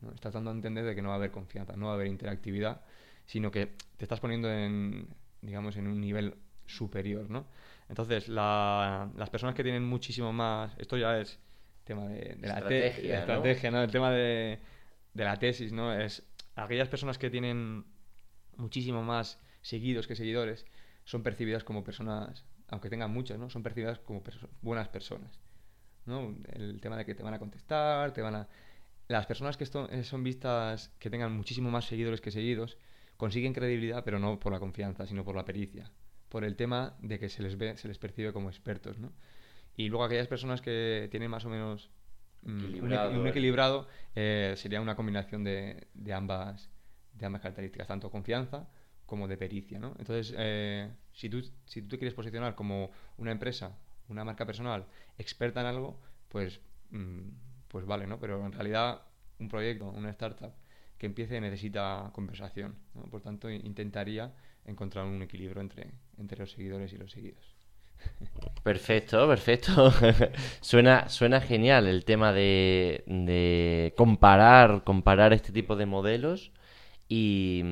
¿no? 0.00 0.12
Estás 0.12 0.34
dando 0.34 0.50
a 0.50 0.54
entender 0.54 0.84
de 0.84 0.94
que 0.94 1.02
no 1.02 1.08
va 1.08 1.14
a 1.14 1.18
haber 1.18 1.30
confianza, 1.30 1.76
no 1.76 1.86
va 1.86 1.92
a 1.92 1.94
haber 1.94 2.06
interactividad, 2.06 2.82
sino 3.26 3.50
que 3.50 3.74
te 3.96 4.04
estás 4.04 4.20
poniendo 4.20 4.50
en 4.50 5.08
digamos 5.42 5.76
en 5.76 5.86
un 5.86 6.00
nivel 6.00 6.34
superior, 6.68 7.28
¿no? 7.28 7.46
Entonces, 7.88 8.28
las 8.28 9.30
personas 9.30 9.54
que 9.54 9.62
tienen 9.62 9.84
muchísimo 9.84 10.32
más, 10.32 10.72
esto 10.78 10.96
ya 10.96 11.18
es 11.18 11.40
tema 11.84 12.06
de, 12.06 12.36
la 12.40 12.58
estrategia, 12.58 13.70
¿no? 13.70 13.82
El 13.82 13.90
tema 13.90 14.10
de, 14.10 14.60
de 15.14 15.24
la 15.24 15.36
tesis, 15.38 15.72
¿no? 15.72 15.92
Es 15.92 16.22
aquellas 16.54 16.88
personas 16.88 17.18
que 17.18 17.30
tienen 17.30 17.84
muchísimo 18.56 19.02
más 19.02 19.40
seguidos 19.62 20.06
que 20.06 20.14
seguidores 20.14 20.66
son 21.04 21.22
percibidas 21.22 21.64
como 21.64 21.82
personas, 21.82 22.44
aunque 22.68 22.90
tengan 22.90 23.10
muchas, 23.10 23.38
¿no? 23.38 23.48
Son 23.48 23.62
percibidas 23.62 23.98
como 24.00 24.22
buenas 24.60 24.88
personas, 24.88 25.40
¿no? 26.04 26.36
El 26.52 26.80
tema 26.80 26.98
de 26.98 27.06
que 27.06 27.14
te 27.14 27.22
van 27.22 27.34
a 27.34 27.38
contestar, 27.38 28.12
te 28.12 28.20
van 28.20 28.34
a... 28.34 28.48
Las 29.08 29.24
personas 29.24 29.56
que 29.56 29.64
eh, 29.64 30.04
son 30.04 30.22
vistas, 30.22 30.92
que 30.98 31.08
tengan 31.08 31.34
muchísimo 31.34 31.70
más 31.70 31.86
seguidores 31.86 32.20
que 32.20 32.30
seguidos, 32.30 32.76
consiguen 33.16 33.54
credibilidad, 33.54 34.04
pero 34.04 34.18
no 34.18 34.38
por 34.38 34.52
la 34.52 34.60
confianza, 34.60 35.06
sino 35.06 35.24
por 35.24 35.34
la 35.34 35.46
pericia, 35.46 35.90
por 36.28 36.44
el 36.44 36.56
tema 36.56 36.96
de 37.00 37.18
que 37.18 37.28
se 37.28 37.42
les 37.42 37.56
ve, 37.56 37.76
se 37.76 37.88
les 37.88 37.98
percibe 37.98 38.32
como 38.32 38.48
expertos, 38.48 38.98
¿no? 38.98 39.12
Y 39.76 39.88
luego 39.88 40.04
aquellas 40.04 40.26
personas 40.26 40.60
que 40.60 41.08
tienen 41.10 41.30
más 41.30 41.44
o 41.44 41.48
menos 41.48 41.90
Mm, 42.42 42.84
un, 42.84 43.26
equilibrado 43.26 43.88
eh, 44.14 44.54
sería 44.56 44.80
una 44.80 44.94
combinación 44.94 45.42
de, 45.42 45.88
de, 45.94 46.12
ambas, 46.12 46.70
de 47.12 47.26
ambas 47.26 47.42
características, 47.42 47.88
tanto 47.88 48.10
confianza 48.10 48.68
como 49.06 49.26
de 49.26 49.36
pericia. 49.36 49.78
¿no? 49.78 49.94
Entonces, 49.98 50.34
eh, 50.36 50.90
si, 51.12 51.28
tú, 51.28 51.42
si 51.64 51.82
tú 51.82 51.88
te 51.88 51.98
quieres 51.98 52.14
posicionar 52.14 52.54
como 52.54 52.90
una 53.16 53.32
empresa, 53.32 53.76
una 54.08 54.24
marca 54.24 54.46
personal 54.46 54.86
experta 55.18 55.60
en 55.60 55.66
algo, 55.66 56.00
pues, 56.28 56.60
mm, 56.90 57.28
pues 57.68 57.84
vale, 57.86 58.06
¿no? 58.06 58.18
Pero 58.18 58.44
en 58.44 58.52
realidad 58.52 59.02
un 59.38 59.48
proyecto, 59.48 59.90
una 59.90 60.10
startup 60.10 60.52
que 60.96 61.06
empiece 61.06 61.40
necesita 61.40 62.10
conversación. 62.12 62.76
Por 63.10 63.20
tanto, 63.20 63.50
intentaría 63.50 64.34
encontrar 64.68 65.04
un 65.06 65.22
equilibrio 65.22 65.60
entre, 65.60 65.88
entre 66.18 66.38
los 66.38 66.52
seguidores 66.52 66.92
y 66.92 66.98
los 66.98 67.10
seguidos. 67.10 67.58
Perfecto, 68.62 69.26
perfecto. 69.26 69.92
suena, 70.60 71.08
suena 71.08 71.40
genial 71.40 71.86
el 71.86 72.04
tema 72.04 72.32
de, 72.32 73.92
comparar, 73.96 74.84
comparar 74.84 75.32
este 75.32 75.52
tipo 75.52 75.74
de 75.76 75.86
modelos 75.86 76.52
y, 77.08 77.62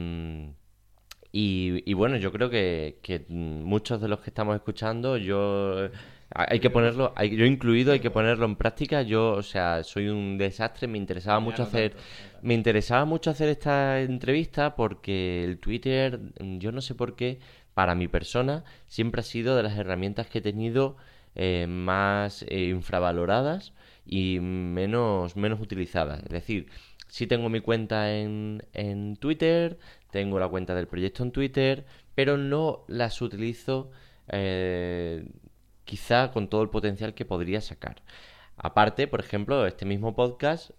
y, 1.33 1.93
bueno, 1.95 2.17
yo 2.17 2.33
creo 2.33 2.49
que, 2.49 3.27
muchos 3.29 4.01
de 4.01 4.09
los 4.09 4.21
que 4.21 4.31
estamos 4.31 4.57
escuchando, 4.57 5.17
yo 5.17 5.89
hay 6.31 6.61
que 6.61 6.71
ponerlo, 6.71 7.15
yo 7.17 7.47
incluido, 7.47 7.93
hay 7.93 8.01
que 8.01 8.11
ponerlo 8.11 8.47
en 8.47 8.57
práctica. 8.57 9.03
Yo, 9.03 9.33
o 9.33 9.43
sea, 9.43 9.85
soy 9.85 10.09
un 10.09 10.39
desastre. 10.39 10.89
Me 10.89 10.99
interesaba 10.99 11.41
mucho 11.41 11.63
hacer, 11.63 11.95
me 12.43 12.55
interesaba 12.55 13.05
mucho 13.05 13.31
hacer 13.31 13.49
esta 13.49 14.01
entrevista 14.01 14.75
porque 14.75 15.45
el 15.45 15.59
Twitter, 15.59 16.21
yo 16.59 16.73
no 16.73 16.81
sé 16.81 16.95
por 16.95 17.17
qué, 17.17 17.39
para 17.75 17.95
mi 17.95 18.09
persona 18.09 18.65
siempre 18.87 19.21
ha 19.21 19.25
sido 19.25 19.57
de 19.57 19.63
las 19.63 19.79
herramientas 19.79 20.29
que 20.29 20.39
he 20.39 20.43
tenido 20.43 20.97
eh, 21.35 21.67
más 21.69 22.45
eh, 22.49 22.69
infravaloradas 22.69 23.75
y 24.07 24.39
menos, 24.41 25.37
menos 25.37 25.61
utilizadas. 25.61 26.23
Es 26.23 26.31
decir, 26.31 26.69
sí 27.09 27.27
tengo 27.27 27.49
mi 27.49 27.61
cuenta 27.61 28.15
en, 28.15 28.65
en 28.73 29.17
Twitter, 29.17 29.79
tengo 30.11 30.39
la 30.39 30.49
cuenta 30.49 30.75
del 30.75 30.89
proyecto 30.89 31.23
en 31.23 31.33
Twitter, 31.33 31.85
pero 32.15 32.37
no 32.37 32.85
las 32.89 33.21
utilizo 33.21 33.91
eh, 34.29 35.25
quizá 35.87 36.31
con 36.33 36.49
todo 36.49 36.61
el 36.61 36.69
potencial 36.69 37.15
que 37.15 37.25
podría 37.25 37.63
sacar. 37.63 38.03
Aparte, 38.59 39.09
por 39.09 39.21
ejemplo, 39.21 39.67
este 39.67 39.87
mismo 39.87 40.15
podcast 40.15 40.73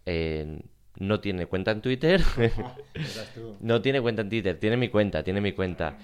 no 1.00 1.20
tiene 1.20 1.48
cuenta 1.48 1.72
en 1.72 1.82
Twitter. 1.82 2.22
no 3.60 3.82
tiene 3.82 4.00
cuenta 4.02 4.22
en 4.22 4.30
Twitter, 4.30 4.60
tiene 4.60 4.78
mi 4.78 4.90
cuenta, 4.90 5.24
tiene 5.24 5.42
mi 5.42 5.54
cuenta 5.54 5.98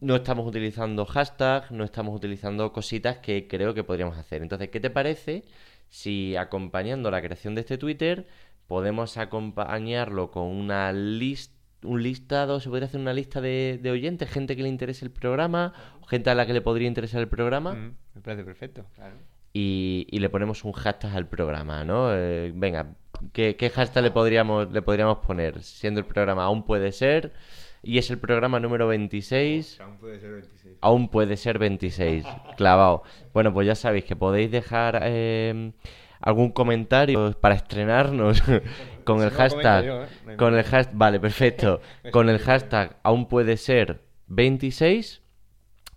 no 0.00 0.16
estamos 0.16 0.46
utilizando 0.46 1.04
hashtags, 1.06 1.70
no 1.70 1.84
estamos 1.84 2.14
utilizando 2.14 2.72
cositas 2.72 3.18
que 3.18 3.48
creo 3.48 3.74
que 3.74 3.84
podríamos 3.84 4.16
hacer. 4.16 4.42
Entonces, 4.42 4.68
¿qué 4.68 4.80
te 4.80 4.90
parece 4.90 5.44
si 5.88 6.36
acompañando 6.36 7.10
la 7.10 7.22
creación 7.22 7.54
de 7.54 7.62
este 7.62 7.78
Twitter 7.78 8.26
podemos 8.66 9.16
acompañarlo 9.16 10.30
con 10.30 10.46
una 10.46 10.92
lista 10.92 11.57
un 11.82 12.02
listado, 12.02 12.60
se 12.60 12.68
podría 12.68 12.86
hacer 12.86 13.00
una 13.00 13.12
lista 13.12 13.40
de, 13.40 13.80
oyentes, 13.90 14.30
gente 14.30 14.56
que 14.56 14.62
le 14.62 14.68
interese 14.68 15.04
el 15.04 15.10
programa, 15.10 15.72
gente 16.08 16.30
a 16.30 16.34
la 16.34 16.46
que 16.46 16.52
le 16.52 16.60
podría 16.60 16.88
interesar 16.88 17.20
el 17.20 17.28
programa. 17.28 17.74
Mm, 17.74 17.94
me 18.14 18.20
parece 18.20 18.44
perfecto, 18.44 18.86
claro. 18.94 19.16
Y, 19.52 20.06
le 20.10 20.28
ponemos 20.28 20.64
un 20.64 20.72
hashtag 20.72 21.16
al 21.16 21.26
programa, 21.26 21.84
¿no? 21.84 22.14
Eh, 22.14 22.52
venga, 22.54 22.94
¿qué, 23.32 23.56
¿qué, 23.56 23.70
hashtag 23.70 24.04
le 24.04 24.10
podríamos, 24.10 24.70
le 24.70 24.82
podríamos 24.82 25.18
poner? 25.18 25.62
Siendo 25.62 26.00
el 26.00 26.06
programa 26.06 26.44
aún 26.44 26.64
puede 26.64 26.92
ser, 26.92 27.32
y 27.82 27.98
es 27.98 28.10
el 28.10 28.18
programa 28.18 28.60
número 28.60 28.86
26. 28.88 29.80
aún 29.80 29.98
puede 29.98 30.20
ser 30.20 30.32
26. 30.32 30.78
Aún 30.80 31.08
puede 31.08 31.36
ser 31.36 31.58
26, 31.58 32.24
clavado. 32.56 33.02
Bueno, 33.32 33.52
pues 33.52 33.66
ya 33.66 33.74
sabéis 33.74 34.04
que 34.04 34.16
podéis 34.16 34.50
dejar 34.50 35.00
eh, 35.04 35.72
algún 36.20 36.50
comentario 36.50 37.32
para 37.40 37.54
estrenarnos 37.54 38.42
con 39.08 39.22
el 39.22 39.30
hashtag. 39.30 39.84
¿eh? 39.86 40.36
Con 40.36 40.54
el 40.54 40.64
hashtag. 40.64 40.94
Vale, 40.94 41.18
perfecto. 41.18 41.80
Con 42.12 42.28
el 42.28 42.38
hashtag 42.38 42.96
aún 43.02 43.26
puede 43.26 43.56
ser 43.56 44.02
26. 44.26 45.22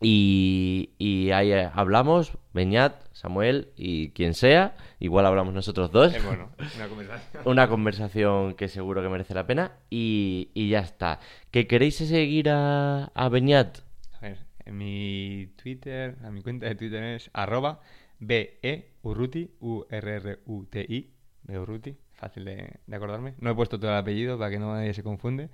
Y, 0.04 0.94
y 0.98 1.30
ahí 1.30 1.52
eh, 1.52 1.70
hablamos, 1.76 2.38
Beñat, 2.54 3.04
Samuel 3.12 3.68
y 3.76 4.12
quien 4.12 4.34
sea. 4.34 4.76
Igual 5.00 5.26
hablamos 5.26 5.54
nosotros 5.54 5.92
dos. 5.92 6.12
bueno, 6.26 6.50
una 6.76 6.88
conversación. 6.88 7.44
una 7.46 7.68
conversación 7.68 8.54
que 8.56 8.68
seguro 8.68 9.04
que 9.04 9.10
merece 9.10 9.34
la 9.34 9.46
pena. 9.46 9.74
Y, 9.90 10.50
y 10.54 10.70
ya 10.70 10.80
está. 10.80 11.20
¿Que 11.52 11.68
queréis 11.68 11.98
seguir 11.98 12.50
a, 12.50 13.12
a 13.14 13.30
Beñat? 13.30 13.80
A 14.14 14.22
ver, 14.22 14.38
en 14.66 14.78
mi 14.78 15.54
Twitter, 15.62 16.16
a 16.24 16.32
mi 16.32 16.42
cuenta 16.42 16.66
de 16.68 16.76
Twitter 16.76 17.04
es 17.04 17.30
arroba 17.34 17.82
B-E 18.20 18.94
Urruti, 19.04 19.52
U-R-R-U-T-I, 19.60 21.12
de 21.44 21.60
Urruti, 21.60 21.98
fácil 22.22 22.46
de, 22.46 22.80
de, 22.86 22.96
acordarme. 22.96 23.34
No 23.40 23.50
he 23.50 23.56
puesto 23.56 23.80
todo 23.80 23.92
el 23.92 23.98
apellido 23.98 24.38
para 24.38 24.52
que 24.52 24.60
no 24.60 24.74
nadie 24.74 24.94
se 24.94 25.04
confunde. 25.04 25.50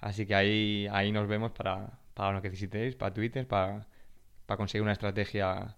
Así 0.00 0.26
que 0.26 0.34
ahí, 0.34 0.88
ahí 0.90 1.12
nos 1.12 1.28
vemos 1.28 1.52
para, 1.52 1.98
para 2.14 2.32
lo 2.32 2.42
que 2.42 2.48
necesitéis, 2.48 2.96
para 2.96 3.14
Twitter, 3.14 3.46
para, 3.46 3.86
para 4.46 4.56
conseguir 4.56 4.82
una 4.82 4.92
estrategia 4.92 5.76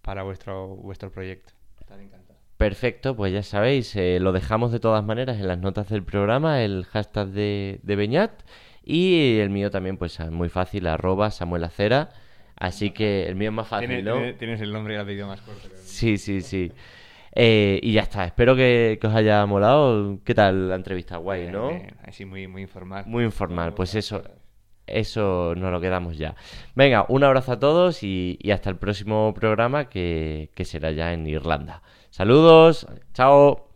para 0.00 0.22
vuestro, 0.22 0.68
vuestro 0.76 1.10
proyecto. 1.10 1.52
encantado. 1.88 2.38
Perfecto, 2.56 3.16
pues 3.16 3.32
ya 3.32 3.42
sabéis, 3.42 3.94
eh, 3.96 4.18
lo 4.20 4.32
dejamos 4.32 4.72
de 4.72 4.80
todas 4.80 5.04
maneras 5.04 5.38
en 5.38 5.48
las 5.48 5.58
notas 5.58 5.88
del 5.88 6.04
programa, 6.04 6.62
el 6.62 6.84
hashtag 6.84 7.28
de, 7.28 7.80
de 7.82 7.96
Beñat 7.96 8.42
y 8.84 9.38
el 9.38 9.50
mío 9.50 9.70
también, 9.70 9.96
pues 9.96 10.18
muy 10.30 10.48
fácil, 10.48 10.86
arroba 10.86 11.30
Samuel 11.30 11.64
Acera. 11.64 12.10
Así 12.56 12.90
que 12.90 13.26
el 13.26 13.34
mío 13.34 13.48
es 13.48 13.54
más 13.54 13.68
fácil, 13.68 14.04
¿no? 14.04 14.34
Tienes 14.34 14.60
el 14.60 14.72
nombre 14.72 14.94
y 14.94 14.96
el 14.96 15.02
apellido 15.02 15.26
más 15.26 15.40
corto. 15.40 15.68
Sí, 15.82 16.18
sí, 16.18 16.40
sí. 16.42 16.70
Eh, 17.34 17.80
y 17.82 17.92
ya 17.92 18.02
está, 18.02 18.24
espero 18.24 18.54
que, 18.54 18.98
os 19.02 19.14
haya 19.14 19.44
molado. 19.46 20.18
¿Qué 20.24 20.34
tal 20.34 20.68
la 20.68 20.74
entrevista? 20.76 21.16
Guay, 21.16 21.50
¿no? 21.50 21.70
Así 22.04 22.24
muy, 22.24 22.46
muy 22.46 22.62
informal. 22.62 23.04
Muy 23.06 23.24
informal, 23.24 23.74
pues 23.74 23.94
eso, 23.94 24.22
eso 24.86 25.54
nos 25.56 25.72
lo 25.72 25.80
quedamos 25.80 26.18
ya. 26.18 26.34
Venga, 26.74 27.06
un 27.08 27.24
abrazo 27.24 27.52
a 27.52 27.58
todos 27.58 28.02
y, 28.02 28.38
hasta 28.52 28.70
el 28.70 28.76
próximo 28.76 29.32
programa 29.34 29.88
que, 29.88 30.50
que 30.54 30.64
será 30.64 30.90
ya 30.90 31.12
en 31.12 31.26
Irlanda. 31.26 31.82
Saludos, 32.10 32.86
chao. 33.14 33.71